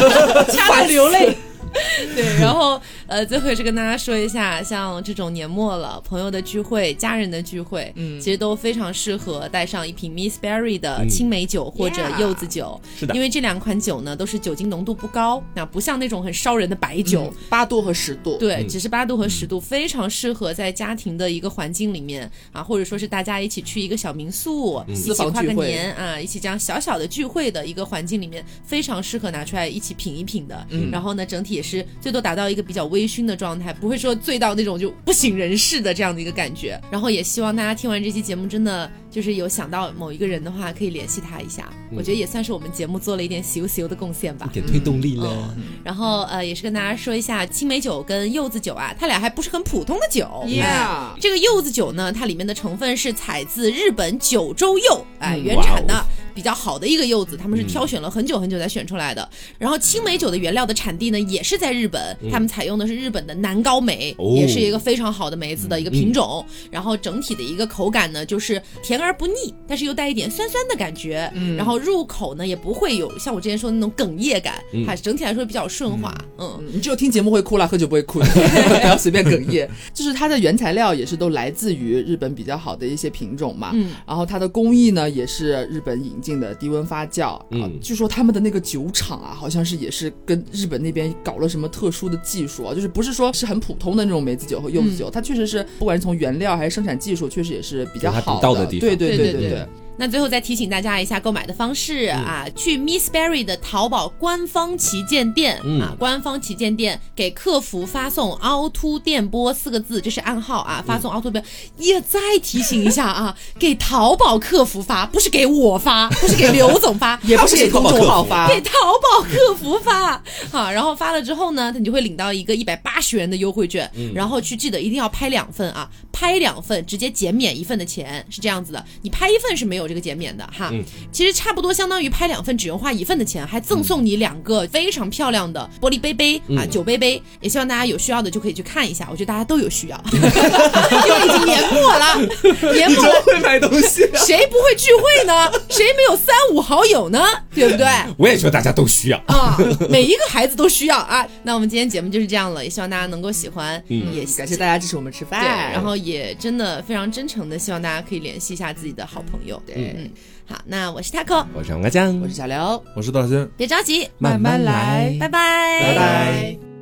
[0.52, 1.36] 恰饭流泪。
[2.16, 18.38] 对，然后呃，最后也是跟大家说一下，像这种年末了，朋友的聚会、家人的聚会，嗯其实都非常适合带上一瓶 Miss Berry 的嗯青梅酒或者柚子酒，是的因为这两款酒呢都是酒精浓度不高，那不像那种很烧人的白酒，八度和十度。
[18.38, 30.68] 对，嗯只是八度和十度，非常适合在家庭的一个环境里面啊，或者说是大家一起去一个小民宿，一起私房跨个年啊，一起这样小小的聚会的一个环境里面，非常适合拿出来一起品一品的。
[30.92, 36.80] 然后呢，整体也是最多达到一个比较微醺的状态，不会说醉到那种就不省人事的这样的一个感觉。
[36.92, 41.72] 然后也希望大家听完这期节目，真的就是有想到某一个人的话，可以联系他一下。
[41.96, 44.54] 我觉得也算是我们节目做了一点咻咻的贡献吧一。
[44.56, 45.56] 点推动力了。
[45.84, 50.26] 然后呃，也是跟大家说一下，青梅酒跟柚子酒啊，它俩还不是很普通的酒。
[50.48, 56.04] Yeah，这个柚子酒呢，它里面的成分是采自日本九州柚，哎，嗯原产的
[56.34, 59.30] 比较好的一个柚子，他们是挑选了很久很久才选出来的。
[59.60, 66.44] 然后青梅酒的原料的产地呢，也是在日本，他们采用的是日本的南高梅，哦也是一个非常好的梅子的一个品种。
[66.72, 71.32] 然后整体的一个口感呢，就是甜而不腻，但是又带一点酸酸的感觉。
[71.36, 76.14] 嗯然后入口呢，也不会有像我之前说的那种哽咽感，它整体来说比较顺滑。
[76.38, 78.26] 嗯你只有听节目会哭了，喝酒不会哭的，
[78.82, 79.70] 不要随便哽咽。
[79.94, 99.83] 就是它的原材料也是都来自于日本比较好的一些品种嘛，嗯，然后它的工艺呢也是日本引进的低温发酵，嗯啊，据说他们的那个酒厂啊，好像是也是跟日本那边搞了什么特殊的技术啊，就是不是说是很普通的那种梅子酒和柚子酒，它确实是不管是从原料还是生产技术，确实也是比较好的地方对对对对对对。
[99.98, 105.82] 那最后再提醒大家一下购买的方式、啊，去 Miss Berry 的淘宝官方旗舰店、嗯。
[105.82, 111.52] 啊，官方旗舰店给客服发送“凹凸电波”四个字，这是暗号啊，发送凹凸电波。
[111.78, 118.72] 也再提醒一下啊， 给淘宝客服发，不是给我发，不是给刘总发， 也不是给公众号发，给淘
[119.02, 120.22] 宝客服发。
[120.52, 128.84] 好， 然后发了之后呢，你就会领到一个一百八十元的优惠券，然后去记得一定要拍两份啊，拍拍两份直接减免一份的钱，是这样子的。
[129.02, 143.22] 你拍一份是没有这个减免的哈，嗯其实差不多相当于拍两份只用花一份的钱，还赠送你两个非常漂亮的玻璃杯杯、啊嗯酒杯杯，也希望大家有需要的就可以去看一下，我觉得大家都有需要， 因为已经年末了，年末了。
[143.24, 145.52] 会买东西、谁不会聚会呢？
[145.70, 147.24] 谁没有三五好友呢？
[147.54, 147.88] 对不对？
[148.18, 149.18] 我也觉得大家都需要。
[149.28, 149.58] 啊，
[149.90, 151.26] 每一个孩子都需要啊。
[151.44, 159.62] 那我们今天节目就是这样了，也希望大家能够喜欢，嗯也感谢大家支持我们吃饭，对，然后也真的非常真诚的希望大家可以联系一下自己的好朋友。
[159.66, 160.10] 对嗯，
[160.46, 162.84] 好，那我是 taco，我是王阿江，我是小刘。
[162.96, 163.48] 我是大仙。
[163.58, 166.73] 别着急，慢慢来拜拜，拜拜。